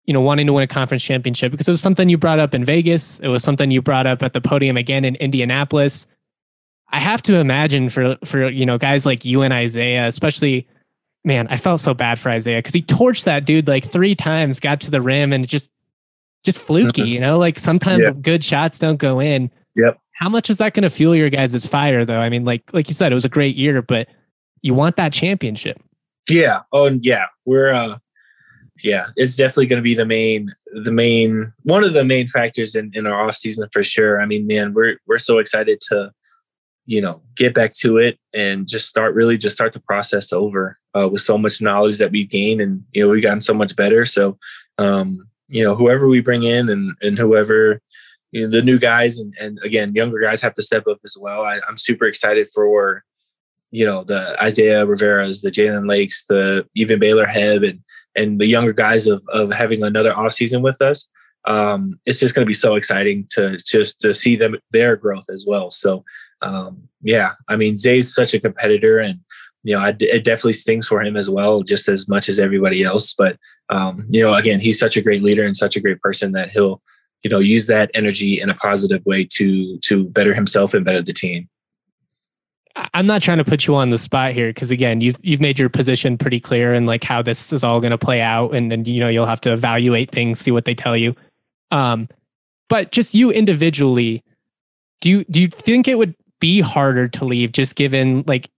you 0.05 0.13
know, 0.13 0.21
wanting 0.21 0.47
to 0.47 0.53
win 0.53 0.63
a 0.63 0.67
conference 0.67 1.03
championship 1.03 1.51
because 1.51 1.67
it 1.67 1.71
was 1.71 1.81
something 1.81 2.09
you 2.09 2.17
brought 2.17 2.39
up 2.39 2.53
in 2.53 2.65
Vegas. 2.65 3.19
It 3.19 3.29
was 3.29 3.43
something 3.43 3.71
you 3.71 3.81
brought 3.81 4.05
up 4.05 4.21
at 4.21 4.33
the 4.33 4.41
podium 4.41 4.75
again 4.75 5.05
in 5.05 5.15
Indianapolis. 5.15 6.07
I 6.91 6.99
have 6.99 7.21
to 7.23 7.35
imagine 7.35 7.89
for 7.89 8.17
for 8.25 8.49
you 8.49 8.65
know 8.65 8.77
guys 8.77 9.05
like 9.05 9.25
you 9.25 9.41
and 9.41 9.53
Isaiah, 9.53 10.07
especially, 10.07 10.67
man, 11.23 11.47
I 11.49 11.57
felt 11.57 11.79
so 11.79 11.93
bad 11.93 12.19
for 12.19 12.29
Isaiah 12.29 12.59
because 12.59 12.73
he 12.73 12.81
torched 12.81 13.23
that 13.23 13.45
dude 13.45 13.67
like 13.67 13.89
three 13.89 14.13
times, 14.13 14.59
got 14.59 14.81
to 14.81 14.91
the 14.91 15.01
rim, 15.01 15.31
and 15.31 15.47
just 15.47 15.71
just 16.43 16.59
fluky. 16.59 17.03
you 17.03 17.19
know, 17.19 17.37
like 17.37 17.59
sometimes 17.59 18.05
good 18.21 18.43
shots 18.43 18.79
don't 18.79 18.97
go 18.97 19.19
in. 19.19 19.49
Yep. 19.75 19.97
How 20.15 20.29
much 20.29 20.49
is 20.49 20.57
that 20.57 20.73
going 20.73 20.83
to 20.83 20.89
fuel 20.89 21.15
your 21.15 21.29
guys' 21.29 21.65
fire, 21.65 22.05
though? 22.05 22.19
I 22.19 22.29
mean, 22.29 22.45
like 22.45 22.63
like 22.73 22.87
you 22.87 22.93
said, 22.93 23.11
it 23.11 23.15
was 23.15 23.25
a 23.25 23.29
great 23.29 23.55
year, 23.55 23.81
but 23.81 24.07
you 24.61 24.73
want 24.73 24.95
that 24.97 25.11
championship. 25.13 25.81
Yeah. 26.29 26.61
Oh, 26.71 26.87
yeah, 27.01 27.25
we're 27.45 27.73
uh 27.73 27.97
yeah, 28.81 29.07
it's 29.15 29.35
definitely 29.35 29.67
going 29.67 29.77
to 29.77 29.83
be 29.83 29.93
the 29.93 30.05
main, 30.05 30.53
the 30.83 30.91
main, 30.91 31.53
one 31.63 31.83
of 31.83 31.93
the 31.93 32.03
main 32.03 32.27
factors 32.27 32.73
in, 32.75 32.91
in 32.93 33.05
our 33.05 33.27
off 33.27 33.35
season 33.35 33.67
for 33.71 33.83
sure. 33.83 34.19
I 34.19 34.25
mean, 34.25 34.47
man, 34.47 34.73
we're 34.73 34.97
we're 35.05 35.19
so 35.19 35.37
excited 35.37 35.79
to, 35.89 36.11
you 36.85 37.01
know, 37.01 37.21
get 37.35 37.53
back 37.53 37.73
to 37.75 37.97
it 37.97 38.17
and 38.33 38.67
just 38.67 38.87
start 38.87 39.13
really 39.13 39.37
just 39.37 39.55
start 39.55 39.73
the 39.73 39.79
process 39.79 40.33
over 40.33 40.77
uh, 40.97 41.07
with 41.07 41.21
so 41.21 41.37
much 41.37 41.61
knowledge 41.61 41.97
that 41.99 42.11
we've 42.11 42.29
gained 42.29 42.61
and 42.61 42.83
you 42.93 43.03
know 43.03 43.09
we've 43.09 43.23
gotten 43.23 43.41
so 43.41 43.53
much 43.53 43.75
better. 43.75 44.05
So, 44.05 44.37
um, 44.77 45.27
you 45.53 45.63
know, 45.63 45.75
whoever 45.75 46.07
we 46.07 46.21
bring 46.21 46.43
in 46.43 46.69
and 46.69 46.93
and 47.01 47.17
whoever 47.17 47.79
you 48.31 48.41
know, 48.41 48.51
the 48.51 48.63
new 48.63 48.79
guys 48.79 49.19
and, 49.19 49.33
and 49.39 49.59
again 49.63 49.93
younger 49.93 50.19
guys 50.19 50.41
have 50.41 50.55
to 50.55 50.63
step 50.63 50.87
up 50.87 50.99
as 51.05 51.15
well. 51.19 51.43
I, 51.43 51.59
I'm 51.67 51.77
super 51.77 52.05
excited 52.05 52.47
for 52.53 53.03
you 53.69 53.85
know 53.85 54.03
the 54.03 54.41
Isaiah 54.41 54.85
Rivera's, 54.85 55.41
the 55.41 55.51
Jalen 55.51 55.87
Lakes, 55.87 56.25
the 56.27 56.65
even 56.75 56.99
Baylor 56.99 57.25
Hebb, 57.25 57.67
and 57.67 57.79
and 58.15 58.39
the 58.39 58.47
younger 58.47 58.73
guys 58.73 59.07
of 59.07 59.21
of 59.31 59.53
having 59.53 59.83
another 59.83 60.15
off 60.15 60.33
season 60.33 60.61
with 60.61 60.81
us. 60.81 61.07
Um, 61.45 61.99
it's 62.05 62.19
just 62.19 62.33
going 62.33 62.45
to 62.45 62.49
be 62.49 62.53
so 62.53 62.75
exciting 62.75 63.27
to 63.31 63.57
just 63.57 63.99
to 63.99 64.13
see 64.13 64.35
them 64.35 64.55
their 64.71 64.95
growth 64.95 65.25
as 65.29 65.43
well. 65.47 65.71
So 65.71 66.03
um, 66.41 66.87
yeah, 67.01 67.31
I 67.47 67.55
mean 67.55 67.75
Zay's 67.75 68.13
such 68.13 68.33
a 68.33 68.39
competitor, 68.39 68.99
and 68.99 69.19
you 69.63 69.75
know 69.75 69.81
I, 69.81 69.95
it 69.99 70.23
definitely 70.23 70.53
stings 70.53 70.87
for 70.87 71.01
him 71.01 71.15
as 71.15 71.29
well, 71.29 71.61
just 71.63 71.87
as 71.87 72.07
much 72.07 72.29
as 72.29 72.39
everybody 72.39 72.83
else. 72.83 73.13
But 73.13 73.37
um, 73.69 74.05
you 74.09 74.21
know, 74.21 74.33
again, 74.35 74.59
he's 74.59 74.79
such 74.79 74.97
a 74.97 75.01
great 75.01 75.23
leader 75.23 75.45
and 75.45 75.55
such 75.55 75.75
a 75.75 75.81
great 75.81 76.01
person 76.01 76.33
that 76.33 76.51
he'll 76.51 76.81
you 77.23 77.29
know 77.29 77.39
use 77.39 77.67
that 77.67 77.89
energy 77.93 78.39
in 78.39 78.49
a 78.49 78.55
positive 78.55 79.05
way 79.05 79.27
to 79.35 79.77
to 79.79 80.05
better 80.09 80.33
himself 80.33 80.73
and 80.73 80.85
better 80.85 81.01
the 81.01 81.13
team. 81.13 81.49
I'm 82.93 83.05
not 83.05 83.21
trying 83.21 83.37
to 83.37 83.43
put 83.43 83.67
you 83.67 83.75
on 83.75 83.91
the 83.91 83.99
spot 83.99 84.33
here 84.33 84.49
because 84.49 84.71
again, 84.71 84.99
you've 85.01 85.17
you've 85.21 85.41
made 85.41 85.59
your 85.59 85.69
position 85.69 86.17
pretty 86.17 86.39
clear 86.39 86.73
and 86.73 86.85
like 86.87 87.03
how 87.03 87.21
this 87.21 87.53
is 87.53 87.63
all 87.63 87.79
going 87.79 87.91
to 87.91 87.97
play 87.97 88.21
out, 88.21 88.55
and 88.55 88.71
then 88.71 88.85
you 88.85 88.99
know 88.99 89.09
you'll 89.09 89.25
have 89.25 89.41
to 89.41 89.53
evaluate 89.53 90.11
things, 90.11 90.39
see 90.39 90.51
what 90.51 90.65
they 90.65 90.75
tell 90.75 90.97
you. 90.97 91.15
Um, 91.71 92.09
but 92.69 92.91
just 92.91 93.13
you 93.13 93.31
individually, 93.31 94.23
do 95.01 95.09
you 95.09 95.23
do 95.25 95.41
you 95.41 95.47
think 95.47 95.87
it 95.87 95.97
would 95.97 96.15
be 96.39 96.61
harder 96.61 97.07
to 97.07 97.25
leave 97.25 97.51
just 97.51 97.75
given 97.75 98.23
like 98.27 98.49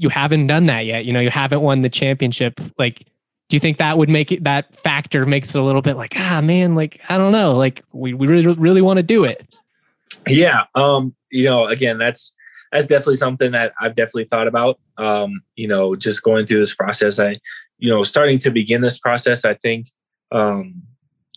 you 0.00 0.08
haven't 0.08 0.46
done 0.46 0.66
that 0.66 0.86
yet? 0.86 1.04
You 1.04 1.12
know, 1.12 1.20
you 1.20 1.30
haven't 1.30 1.60
won 1.60 1.82
the 1.82 1.90
championship. 1.90 2.58
Like, 2.78 3.06
do 3.50 3.56
you 3.56 3.60
think 3.60 3.76
that 3.78 3.98
would 3.98 4.08
make 4.08 4.32
it 4.32 4.44
that 4.44 4.74
factor 4.74 5.26
makes 5.26 5.54
it 5.54 5.58
a 5.60 5.62
little 5.62 5.82
bit 5.82 5.96
like 5.96 6.14
ah 6.16 6.40
man, 6.40 6.74
like 6.74 7.00
I 7.10 7.18
don't 7.18 7.32
know, 7.32 7.54
like 7.54 7.84
we 7.92 8.14
we 8.14 8.26
really 8.26 8.46
really 8.54 8.80
want 8.80 8.96
to 8.96 9.02
do 9.02 9.24
it. 9.24 9.54
Yeah. 10.26 10.64
Um. 10.74 11.14
You 11.30 11.44
know, 11.44 11.66
again, 11.66 11.98
that's 11.98 12.32
that's 12.72 12.86
definitely 12.86 13.16
something 13.16 13.52
that 13.52 13.72
I've 13.80 13.94
definitely 13.94 14.24
thought 14.24 14.46
about. 14.46 14.80
Um, 14.96 15.42
you 15.54 15.68
know, 15.68 15.94
just 15.94 16.22
going 16.22 16.46
through 16.46 16.60
this 16.60 16.74
process, 16.74 17.18
I, 17.18 17.38
you 17.78 17.90
know, 17.90 18.02
starting 18.02 18.38
to 18.38 18.50
begin 18.50 18.80
this 18.80 18.98
process, 18.98 19.44
I 19.44 19.54
think 19.54 19.86
um, 20.32 20.82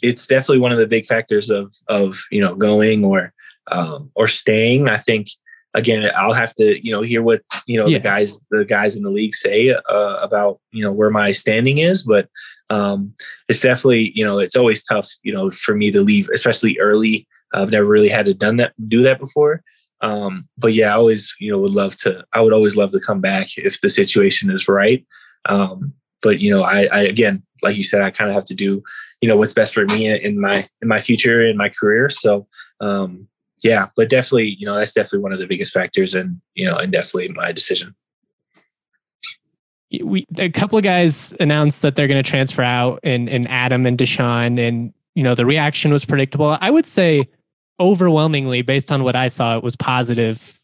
it's 0.02 0.26
definitely 0.26 0.60
one 0.60 0.72
of 0.72 0.78
the 0.78 0.88
big 0.88 1.06
factors 1.06 1.50
of 1.50 1.74
of 1.90 2.22
you 2.32 2.42
know 2.42 2.56
going 2.56 3.04
or 3.04 3.34
um, 3.72 4.12
or 4.16 4.28
staying. 4.28 4.88
I 4.88 4.98
think 4.98 5.28
again, 5.74 6.10
I'll 6.16 6.34
have 6.34 6.54
to 6.56 6.86
you 6.86 6.92
know 6.92 7.02
hear 7.02 7.22
what 7.22 7.42
you 7.66 7.78
know 7.78 7.88
yeah. 7.88 7.98
the 7.98 8.04
guys 8.04 8.40
the 8.52 8.66
guys 8.66 8.96
in 8.96 9.04
the 9.04 9.10
league 9.10 9.36
say 9.36 9.70
uh, 9.70 10.18
about 10.22 10.60
you 10.72 10.84
know 10.84 10.92
where 10.92 11.10
my 11.10 11.32
standing 11.32 11.80
is, 11.80 12.04
but 12.04 12.30
um, 12.70 13.14
it's 13.50 13.62
definitely 13.62 14.12
you 14.16 14.24
know 14.24 14.40
it's 14.40 14.56
always 14.56 14.84
tough 14.84 15.10
you 15.24 15.34
know 15.34 15.50
for 15.50 15.76
me 15.76 15.92
to 15.92 16.02
leave, 16.02 16.30
especially 16.34 16.80
early. 16.80 17.28
I've 17.54 17.72
never 17.72 17.86
really 17.86 18.10
had 18.10 18.26
to 18.26 18.34
done 18.34 18.58
that 18.58 18.74
do 18.88 19.04
that 19.04 19.20
before. 19.20 19.64
Um, 20.04 20.50
but 20.58 20.74
yeah, 20.74 20.90
I 20.90 20.98
always, 20.98 21.34
you 21.40 21.50
know, 21.50 21.58
would 21.60 21.72
love 21.72 21.96
to, 21.98 22.26
I 22.34 22.42
would 22.42 22.52
always 22.52 22.76
love 22.76 22.92
to 22.92 23.00
come 23.00 23.22
back 23.22 23.58
if 23.58 23.80
the 23.80 23.88
situation 23.88 24.52
is 24.52 24.68
right. 24.68 25.06
Um, 25.46 25.94
but 26.22 26.42
you 26.42 26.52
know, 26.52 26.64
I, 26.64 26.88
I, 26.92 27.00
again, 27.00 27.42
like 27.62 27.78
you 27.78 27.84
said, 27.84 28.02
I 28.02 28.12
kind 28.12 28.30
of 28.30 28.36
have 28.36 28.44
to 28.46 28.54
do, 28.54 28.84
you 29.22 29.30
know, 29.30 29.38
what's 29.38 29.54
best 29.54 29.74
for 29.74 29.86
me 29.86 30.08
in 30.08 30.42
my, 30.42 30.68
in 30.82 30.90
my 30.90 31.00
future, 31.00 31.42
in 31.48 31.56
my 31.56 31.70
career. 31.70 32.10
So, 32.10 32.48
um, 32.82 33.30
yeah, 33.64 33.88
but 33.96 34.10
definitely, 34.10 34.56
you 34.60 34.66
know, 34.66 34.76
that's 34.76 34.94
definitely 34.94 35.20
one 35.20 35.34
of 35.34 35.40
the 35.40 35.48
biggest 35.48 35.74
factors 35.74 36.14
and, 36.14 36.42
you 36.54 36.70
know, 36.70 36.76
and 36.76 36.92
definitely 36.92 37.30
my 37.30 37.52
decision. 37.52 37.96
We, 40.02 40.26
a 40.38 40.50
couple 40.50 40.78
of 40.78 40.84
guys 40.84 41.34
announced 41.40 41.84
that 41.84 41.96
they're 41.96 42.08
going 42.08 42.24
to 42.24 42.30
transfer 42.30 42.64
out 42.64 43.00
and, 43.04 43.30
and 43.30 43.48
Adam 43.48 43.86
and 43.86 43.98
Dischon 43.98 44.60
and, 44.60 44.94
you 45.16 45.24
know, 45.24 45.36
the 45.36 45.46
reaction 45.46 45.92
was 45.92 46.04
predictable. 46.04 46.58
I 46.60 46.72
would 46.72 46.88
say, 46.88 47.30
overwhelmingly, 47.80 48.62
based 48.62 48.92
on 48.92 49.04
what 49.04 49.16
I 49.16 49.28
saw, 49.28 49.58
it 49.58 49.64
was 49.64 49.76
positive 49.76 50.60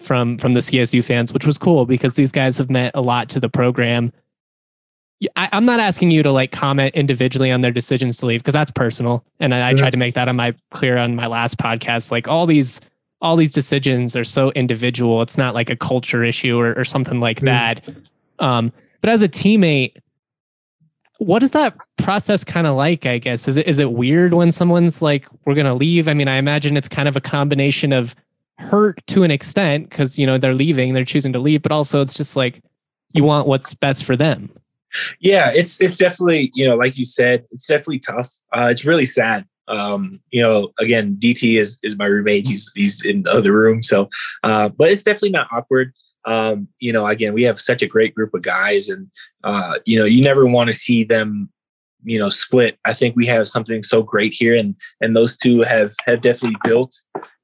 from 0.00 0.38
from 0.38 0.54
the 0.54 0.60
CSU 0.60 1.04
fans, 1.04 1.32
which 1.32 1.46
was 1.46 1.56
cool 1.56 1.86
because 1.86 2.14
these 2.14 2.32
guys 2.32 2.58
have 2.58 2.70
meant 2.70 2.94
a 2.94 3.00
lot 3.00 3.28
to 3.30 3.40
the 3.40 3.48
program. 3.48 4.12
I, 5.36 5.48
am 5.52 5.64
not 5.64 5.80
asking 5.80 6.10
you 6.10 6.22
to 6.22 6.32
like 6.32 6.52
comment 6.52 6.94
individually 6.94 7.50
on 7.50 7.60
their 7.60 7.70
decisions 7.70 8.18
to 8.18 8.26
leave 8.26 8.40
because 8.40 8.54
that's 8.54 8.70
personal, 8.70 9.24
and 9.40 9.54
I, 9.54 9.70
I 9.70 9.74
tried 9.74 9.90
to 9.90 9.96
make 9.96 10.14
that 10.14 10.28
on 10.28 10.36
my 10.36 10.54
clear 10.70 10.96
on 10.96 11.14
my 11.14 11.26
last 11.26 11.56
podcast. 11.58 12.10
Like 12.10 12.28
all 12.28 12.46
these 12.46 12.80
all 13.20 13.36
these 13.36 13.52
decisions 13.52 14.16
are 14.16 14.24
so 14.24 14.50
individual. 14.52 15.22
It's 15.22 15.38
not 15.38 15.54
like 15.54 15.70
a 15.70 15.76
culture 15.76 16.24
issue 16.24 16.58
or, 16.58 16.74
or 16.74 16.84
something 16.84 17.20
like 17.20 17.40
mm. 17.40 17.46
that. 17.46 17.88
Um, 18.38 18.72
but 19.00 19.08
as 19.08 19.22
a 19.22 19.28
teammate, 19.28 19.96
what 21.18 21.42
is 21.42 21.52
that 21.52 21.76
process 21.96 22.44
kind 22.44 22.66
of 22.66 22.76
like 22.76 23.06
i 23.06 23.18
guess 23.18 23.46
is 23.46 23.56
it 23.56 23.66
is 23.66 23.78
it 23.78 23.92
weird 23.92 24.34
when 24.34 24.50
someone's 24.50 25.00
like 25.00 25.26
we're 25.44 25.54
going 25.54 25.66
to 25.66 25.74
leave 25.74 26.08
i 26.08 26.14
mean 26.14 26.28
i 26.28 26.36
imagine 26.36 26.76
it's 26.76 26.88
kind 26.88 27.08
of 27.08 27.16
a 27.16 27.20
combination 27.20 27.92
of 27.92 28.14
hurt 28.58 29.00
to 29.06 29.22
an 29.22 29.30
extent 29.30 29.88
because 29.88 30.18
you 30.18 30.26
know 30.26 30.38
they're 30.38 30.54
leaving 30.54 30.92
they're 30.92 31.04
choosing 31.04 31.32
to 31.32 31.38
leave 31.38 31.62
but 31.62 31.72
also 31.72 32.00
it's 32.00 32.14
just 32.14 32.36
like 32.36 32.62
you 33.12 33.24
want 33.24 33.46
what's 33.46 33.74
best 33.74 34.04
for 34.04 34.16
them 34.16 34.50
yeah 35.20 35.50
it's 35.54 35.80
it's 35.80 35.96
definitely 35.96 36.50
you 36.54 36.66
know 36.66 36.76
like 36.76 36.96
you 36.96 37.04
said 37.04 37.44
it's 37.50 37.66
definitely 37.66 37.98
tough. 37.98 38.30
Uh, 38.56 38.68
it's 38.70 38.84
really 38.84 39.06
sad. 39.06 39.44
Um 39.68 40.20
you 40.30 40.42
know 40.42 40.72
again 40.78 41.16
dt 41.16 41.58
is 41.58 41.78
is 41.82 41.96
my 41.98 42.06
roommate. 42.06 42.46
He's 42.46 42.70
he's 42.74 43.04
in 43.04 43.22
the 43.22 43.32
other 43.32 43.52
room 43.52 43.82
so 43.82 44.08
uh 44.42 44.68
but 44.68 44.90
it's 44.90 45.02
definitely 45.02 45.30
not 45.30 45.48
awkward. 45.52 45.94
Um, 46.26 46.68
you 46.78 46.92
know, 46.92 47.06
again, 47.06 47.34
we 47.34 47.42
have 47.42 47.60
such 47.60 47.82
a 47.82 47.86
great 47.86 48.14
group 48.14 48.32
of 48.34 48.42
guys, 48.42 48.88
and 48.88 49.10
uh, 49.42 49.74
you 49.84 49.98
know, 49.98 50.04
you 50.04 50.22
never 50.22 50.46
want 50.46 50.68
to 50.68 50.74
see 50.74 51.04
them, 51.04 51.50
you 52.02 52.18
know, 52.18 52.28
split. 52.28 52.78
I 52.84 52.94
think 52.94 53.14
we 53.14 53.26
have 53.26 53.48
something 53.48 53.82
so 53.82 54.02
great 54.02 54.32
here, 54.32 54.56
and 54.56 54.74
and 55.00 55.14
those 55.14 55.36
two 55.36 55.60
have 55.62 55.92
have 56.06 56.20
definitely 56.20 56.58
built, 56.64 56.94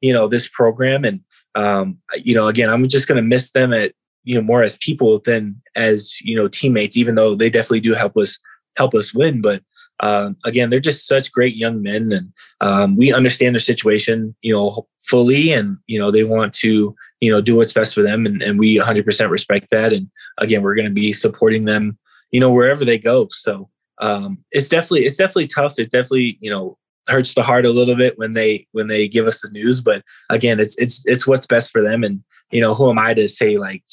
you 0.01 0.13
know, 0.13 0.29
this 0.29 0.49
program, 0.49 1.05
and 1.05 1.21
um, 1.55 1.99
you 2.17 2.35
know, 2.35 2.49
again, 2.49 2.71
I'm 2.71 2.87
just 2.89 3.07
going 3.07 3.23
to 3.23 3.29
miss 3.29 3.51
them 3.51 3.73
at 3.73 3.93
you 4.25 4.35
know 4.35 4.43
more 4.43 4.63
as 4.63 4.77
people 4.79 5.21
than 5.25 5.61
as 5.77 6.21
you 6.23 6.37
know 6.37 6.49
teammates, 6.49 6.97
even 6.97 7.15
though 7.15 7.35
they 7.35 7.51
definitely 7.51 7.81
do 7.81 7.95
help 7.95 8.17
us 8.17 8.39
help 8.77 8.95
us 8.95 9.15
win, 9.15 9.41
but. 9.41 9.63
Um, 10.03 10.39
again, 10.47 10.71
they're 10.71 10.81
just 10.81 11.07
such 11.07 11.31
great 11.31 11.57
young 11.57 11.83
men, 11.83 12.11
and 12.11 12.33
um, 12.63 12.97
we 12.97 13.13
understand 13.13 13.55
their 13.55 13.61
situation, 13.61 14.35
you 14.41 14.51
know, 14.51 14.87
fully, 14.97 15.53
and 15.53 15.77
you 15.89 15.99
know 15.99 16.11
they 16.11 16.25
want 16.25 16.55
to, 16.55 16.97
you 17.21 17.31
know, 17.31 17.43
do 17.43 17.55
what's 17.55 17.75
best 17.75 17.95
for 17.95 18.03
them. 18.03 18.25
And, 18.25 18.43
and 18.43 18.59
we 18.59 18.79
100% 18.79 19.29
respect 19.29 19.69
that. 19.73 19.93
And 19.93 20.11
again, 20.39 20.63
we're 20.63 20.75
going 20.75 20.89
to 20.89 20.91
be 20.91 21.13
supporting 21.13 21.67
them, 21.67 21.99
you 22.31 22.41
know, 22.41 22.51
wherever 22.51 22.83
they 22.83 22.97
go. 22.97 23.29
So 23.31 23.69
um, 24.01 24.39
it's 24.53 24.71
definitely, 24.71 25.05
it's 25.05 25.19
definitely 25.19 25.49
tough. 25.49 25.79
It 25.79 25.91
definitely, 25.91 26.39
you 26.41 26.51
know, 26.51 26.79
hurts 27.09 27.35
the 27.35 27.43
heart 27.43 27.67
a 27.67 27.71
little 27.73 27.95
bit 27.95 28.19
when 28.19 28.33
they, 28.33 28.67
when 28.73 28.87
they 28.87 29.07
give 29.07 29.27
us 29.27 29.43
the 29.43 29.51
news, 29.51 29.83
but 29.83 30.03
again, 30.31 30.61
it's, 30.61 30.79
it's, 30.79 31.05
it's 31.07 31.27
what's 31.27 31.47
best 31.47 31.71
for 31.71 31.83
them. 31.83 32.05
And 32.05 32.23
you 32.51 32.61
know, 32.61 32.75
who 32.75 32.91
am 32.91 32.99
I 32.99 33.15
to 33.15 33.29
say 33.29 33.59
like 33.59 33.85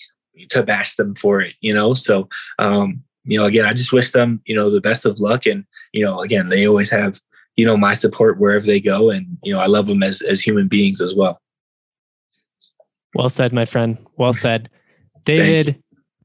to 0.49 0.63
bash 0.63 0.95
them 0.95 1.15
for 1.15 1.41
it, 1.41 1.55
you 1.61 1.73
know? 1.73 1.93
So, 1.93 2.27
um, 2.59 3.03
you 3.23 3.37
know, 3.37 3.45
again, 3.45 3.65
I 3.65 3.73
just 3.73 3.91
wish 3.91 4.11
them, 4.11 4.41
you 4.45 4.55
know, 4.55 4.69
the 4.69 4.81
best 4.81 5.05
of 5.05 5.19
luck. 5.19 5.45
And, 5.45 5.65
you 5.91 6.03
know, 6.03 6.21
again, 6.21 6.49
they 6.49 6.67
always 6.67 6.89
have, 6.89 7.19
you 7.55 7.65
know, 7.65 7.75
my 7.75 7.93
support 7.93 8.39
wherever 8.39 8.65
they 8.65 8.79
go. 8.79 9.09
And, 9.09 9.37
you 9.43 9.53
know, 9.53 9.59
I 9.59 9.65
love 9.65 9.87
them 9.87 10.01
as, 10.01 10.21
as 10.21 10.41
human 10.41 10.67
beings 10.67 11.01
as 11.01 11.13
well. 11.13 11.41
Well 13.13 13.29
said, 13.29 13.51
my 13.51 13.65
friend. 13.65 13.97
Well 14.17 14.33
said. 14.45 14.69
David, 15.25 15.65
thank 15.65 15.77
you. 15.77 15.83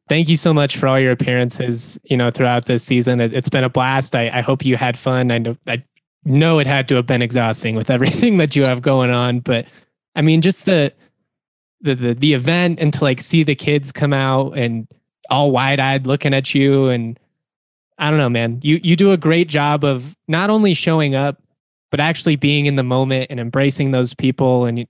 thank 0.09 0.29
you, 0.29 0.37
so 0.37 0.55
much 0.55 0.77
for 0.77 0.87
all 0.87 1.01
your 1.01 1.11
appearances, 1.11 1.99
you 2.05 2.17
know, 2.17 2.31
throughout 2.31 2.67
this 2.67 2.85
season. 2.85 3.21
It, 3.21 3.33
has 3.33 3.49
been 3.49 3.65
a 3.65 3.69
blast. 3.69 4.15
I, 4.15 4.29
I, 4.29 4.41
hope 4.41 4.65
you 4.65 4.77
had 4.77 4.97
fun. 4.97 5.33
I 5.33 5.39
know, 5.39 5.57
I 5.67 5.83
know 6.25 6.61
it 6.61 6.69
had 6.69 6.87
to 6.89 6.95
have 6.95 7.07
been 7.07 7.21
exhausting 7.21 7.75
with 7.75 7.91
everything 7.97 8.37
that 8.37 8.55
you 8.55 8.63
have 8.63 8.81
going 8.81 9.11
on, 9.11 9.41
but 9.41 9.67
I 10.15 10.23
mean, 10.23 10.41
just 10.41 10.67
the, 10.67 10.93
the, 11.83 11.95
the, 11.95 12.15
the 12.15 12.35
event 12.35 12.79
and 12.81 12.93
to 12.95 13.03
like 13.03 13.21
see 13.21 13.43
the 13.43 13.55
kids 13.55 13.93
come 13.93 14.13
out 14.13 14.57
and 14.57 14.87
all 15.29 15.51
wide 15.51 15.81
eyed 15.81 16.07
looking 16.07 16.33
at 16.33 16.55
you. 16.55 16.89
And 16.89 17.19
I 17.99 18.09
don't 18.09 18.19
know, 18.19 18.31
man, 18.31 18.61
you, 18.63 18.81
you 18.83 18.97
do 18.97 19.13
a 19.13 19.17
great 19.17 19.49
job 19.49 19.85
of 19.85 20.17
not 20.29 20.51
only 20.51 20.75
showing 20.75 21.15
up, 21.15 21.43
but 21.91 22.01
actually 22.01 22.37
being 22.37 22.67
in 22.67 22.77
the 22.77 22.83
moment 22.83 23.27
and 23.31 23.39
embracing 23.39 23.91
those 23.91 24.15
people. 24.15 24.65
And 24.65 24.87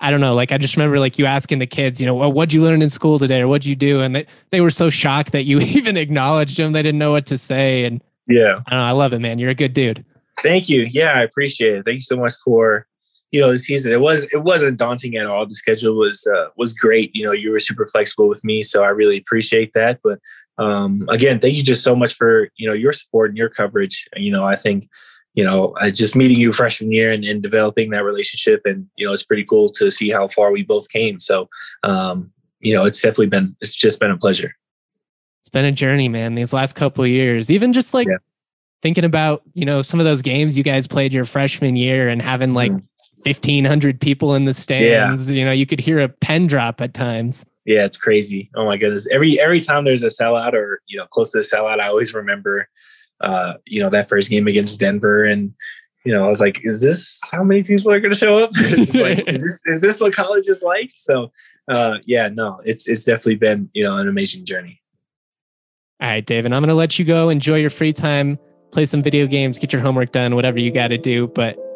I 0.00 0.10
don't 0.10 0.20
know, 0.20 0.34
like 0.34 0.50
I 0.50 0.58
just 0.58 0.76
remember 0.76 0.98
like 0.98 1.18
you 1.18 1.26
asking 1.26 1.60
the 1.60 1.66
kids, 1.66 2.00
you 2.00 2.06
know, 2.06 2.14
well, 2.14 2.32
what'd 2.32 2.52
you 2.52 2.62
learn 2.62 2.82
in 2.82 2.90
school 2.90 3.18
today 3.18 3.40
or 3.40 3.48
what'd 3.48 3.64
you 3.64 3.76
do? 3.76 4.00
And 4.00 4.16
they, 4.16 4.26
they 4.50 4.60
were 4.60 4.70
so 4.70 4.90
shocked 4.90 5.32
that 5.32 5.44
you 5.44 5.60
even 5.60 5.96
acknowledged 5.96 6.58
them. 6.58 6.72
They 6.72 6.82
didn't 6.82 6.98
know 6.98 7.12
what 7.12 7.26
to 7.26 7.38
say. 7.38 7.84
And 7.84 8.02
yeah, 8.26 8.60
I, 8.66 8.74
know, 8.74 8.82
I 8.82 8.90
love 8.90 9.12
it, 9.12 9.20
man. 9.20 9.38
You're 9.38 9.50
a 9.50 9.54
good 9.54 9.72
dude. 9.72 10.04
Thank 10.42 10.68
you. 10.68 10.86
Yeah, 10.90 11.12
I 11.12 11.22
appreciate 11.22 11.76
it. 11.76 11.84
Thank 11.84 11.96
you 11.96 12.02
so 12.02 12.16
much 12.16 12.32
for 12.44 12.86
you 13.34 13.40
know 13.40 13.50
the 13.50 13.58
season. 13.58 13.92
It 13.92 14.00
was 14.00 14.22
it 14.32 14.44
wasn't 14.44 14.78
daunting 14.78 15.16
at 15.16 15.26
all. 15.26 15.44
The 15.44 15.54
schedule 15.54 15.96
was 15.96 16.26
uh, 16.26 16.46
was 16.56 16.72
great. 16.72 17.10
You 17.14 17.26
know, 17.26 17.32
you 17.32 17.50
were 17.50 17.58
super 17.58 17.84
flexible 17.84 18.28
with 18.28 18.44
me, 18.44 18.62
so 18.62 18.84
I 18.84 18.88
really 18.88 19.18
appreciate 19.18 19.72
that. 19.74 19.98
But 20.04 20.20
um, 20.56 21.04
again, 21.08 21.40
thank 21.40 21.54
you 21.54 21.64
just 21.64 21.82
so 21.82 21.96
much 21.96 22.14
for 22.14 22.48
you 22.56 22.68
know 22.68 22.74
your 22.74 22.92
support 22.92 23.30
and 23.30 23.36
your 23.36 23.48
coverage. 23.48 24.06
You 24.16 24.30
know, 24.30 24.44
I 24.44 24.54
think 24.54 24.88
you 25.34 25.42
know, 25.42 25.74
I 25.80 25.90
just 25.90 26.14
meeting 26.14 26.38
you 26.38 26.52
freshman 26.52 26.92
year 26.92 27.10
and, 27.10 27.24
and, 27.24 27.42
developing 27.42 27.90
that 27.90 28.04
relationship. 28.04 28.62
And, 28.64 28.86
you 28.94 29.04
know, 29.04 29.12
it's 29.12 29.24
pretty 29.24 29.44
cool 29.44 29.68
to 29.70 29.90
see 29.90 30.08
how 30.08 30.28
far 30.28 30.52
we 30.52 30.62
both 30.62 30.88
came. 30.90 31.18
So, 31.18 31.48
um, 31.82 32.30
you 32.60 32.72
know, 32.72 32.84
it's 32.84 33.02
definitely 33.02 33.26
been, 33.26 33.56
it's 33.60 33.74
just 33.74 33.98
been 33.98 34.12
a 34.12 34.16
pleasure. 34.16 34.54
It's 35.40 35.48
been 35.48 35.64
a 35.64 35.72
journey, 35.72 36.08
man, 36.08 36.36
these 36.36 36.52
last 36.52 36.76
couple 36.76 37.02
of 37.02 37.10
years, 37.10 37.50
even 37.50 37.72
just 37.72 37.94
like 37.94 38.06
yeah. 38.06 38.18
thinking 38.80 39.02
about, 39.02 39.42
you 39.54 39.66
know, 39.66 39.82
some 39.82 39.98
of 39.98 40.06
those 40.06 40.22
games 40.22 40.56
you 40.56 40.62
guys 40.62 40.86
played 40.86 41.12
your 41.12 41.24
freshman 41.24 41.74
year 41.74 42.08
and 42.08 42.22
having 42.22 42.54
like 42.54 42.70
mm. 42.70 42.84
1500 43.24 44.00
people 44.00 44.34
in 44.34 44.44
the 44.44 44.54
stands, 44.54 45.28
yeah. 45.28 45.36
you 45.36 45.44
know, 45.44 45.52
you 45.52 45.66
could 45.66 45.80
hear 45.80 46.00
a 46.00 46.08
pen 46.08 46.46
drop 46.46 46.80
at 46.80 46.94
times. 46.94 47.44
Yeah, 47.64 47.84
it's 47.84 47.96
crazy. 47.96 48.50
Oh 48.54 48.66
my 48.66 48.76
goodness. 48.76 49.06
Every, 49.10 49.40
every 49.40 49.60
time 49.60 49.84
there's 49.84 50.02
a 50.02 50.08
sellout 50.08 50.52
or, 50.52 50.80
you 50.86 50.98
know, 50.98 51.06
close 51.06 51.32
to 51.32 51.38
a 51.38 51.42
sellout, 51.42 51.80
I 51.80 51.88
always 51.88 52.14
remember, 52.14 52.68
uh, 53.20 53.54
you 53.66 53.80
know, 53.80 53.88
that 53.90 54.08
first 54.08 54.28
game 54.28 54.46
against 54.46 54.78
Denver. 54.80 55.24
And, 55.24 55.54
you 56.04 56.12
know, 56.12 56.24
I 56.24 56.28
was 56.28 56.40
like, 56.40 56.60
is 56.62 56.82
this 56.82 57.20
how 57.32 57.42
many 57.42 57.62
people 57.62 57.90
are 57.90 58.00
going 58.00 58.12
to 58.12 58.18
show 58.18 58.34
up? 58.34 58.50
like, 58.60 59.24
is 59.26 59.40
this, 59.40 59.60
is 59.64 59.80
this 59.80 60.00
what 60.00 60.14
college 60.14 60.46
is 60.46 60.62
like? 60.62 60.90
So, 60.94 61.32
uh, 61.68 61.98
yeah, 62.04 62.28
no, 62.28 62.60
it's, 62.64 62.86
it's 62.86 63.04
definitely 63.04 63.36
been, 63.36 63.70
you 63.72 63.82
know, 63.82 63.96
an 63.96 64.08
amazing 64.08 64.44
journey. 64.44 64.82
All 66.02 66.08
right, 66.08 66.26
David, 66.26 66.52
I'm 66.52 66.60
going 66.60 66.68
to 66.68 66.74
let 66.74 66.98
you 66.98 67.04
go 67.06 67.30
enjoy 67.30 67.56
your 67.56 67.70
free 67.70 67.94
time, 67.94 68.38
play 68.72 68.84
some 68.84 69.02
video 69.02 69.26
games, 69.26 69.58
get 69.58 69.72
your 69.72 69.80
homework 69.80 70.12
done, 70.12 70.34
whatever 70.34 70.58
you 70.58 70.70
got 70.70 70.88
to 70.88 70.98
do. 70.98 71.28
But 71.28 71.56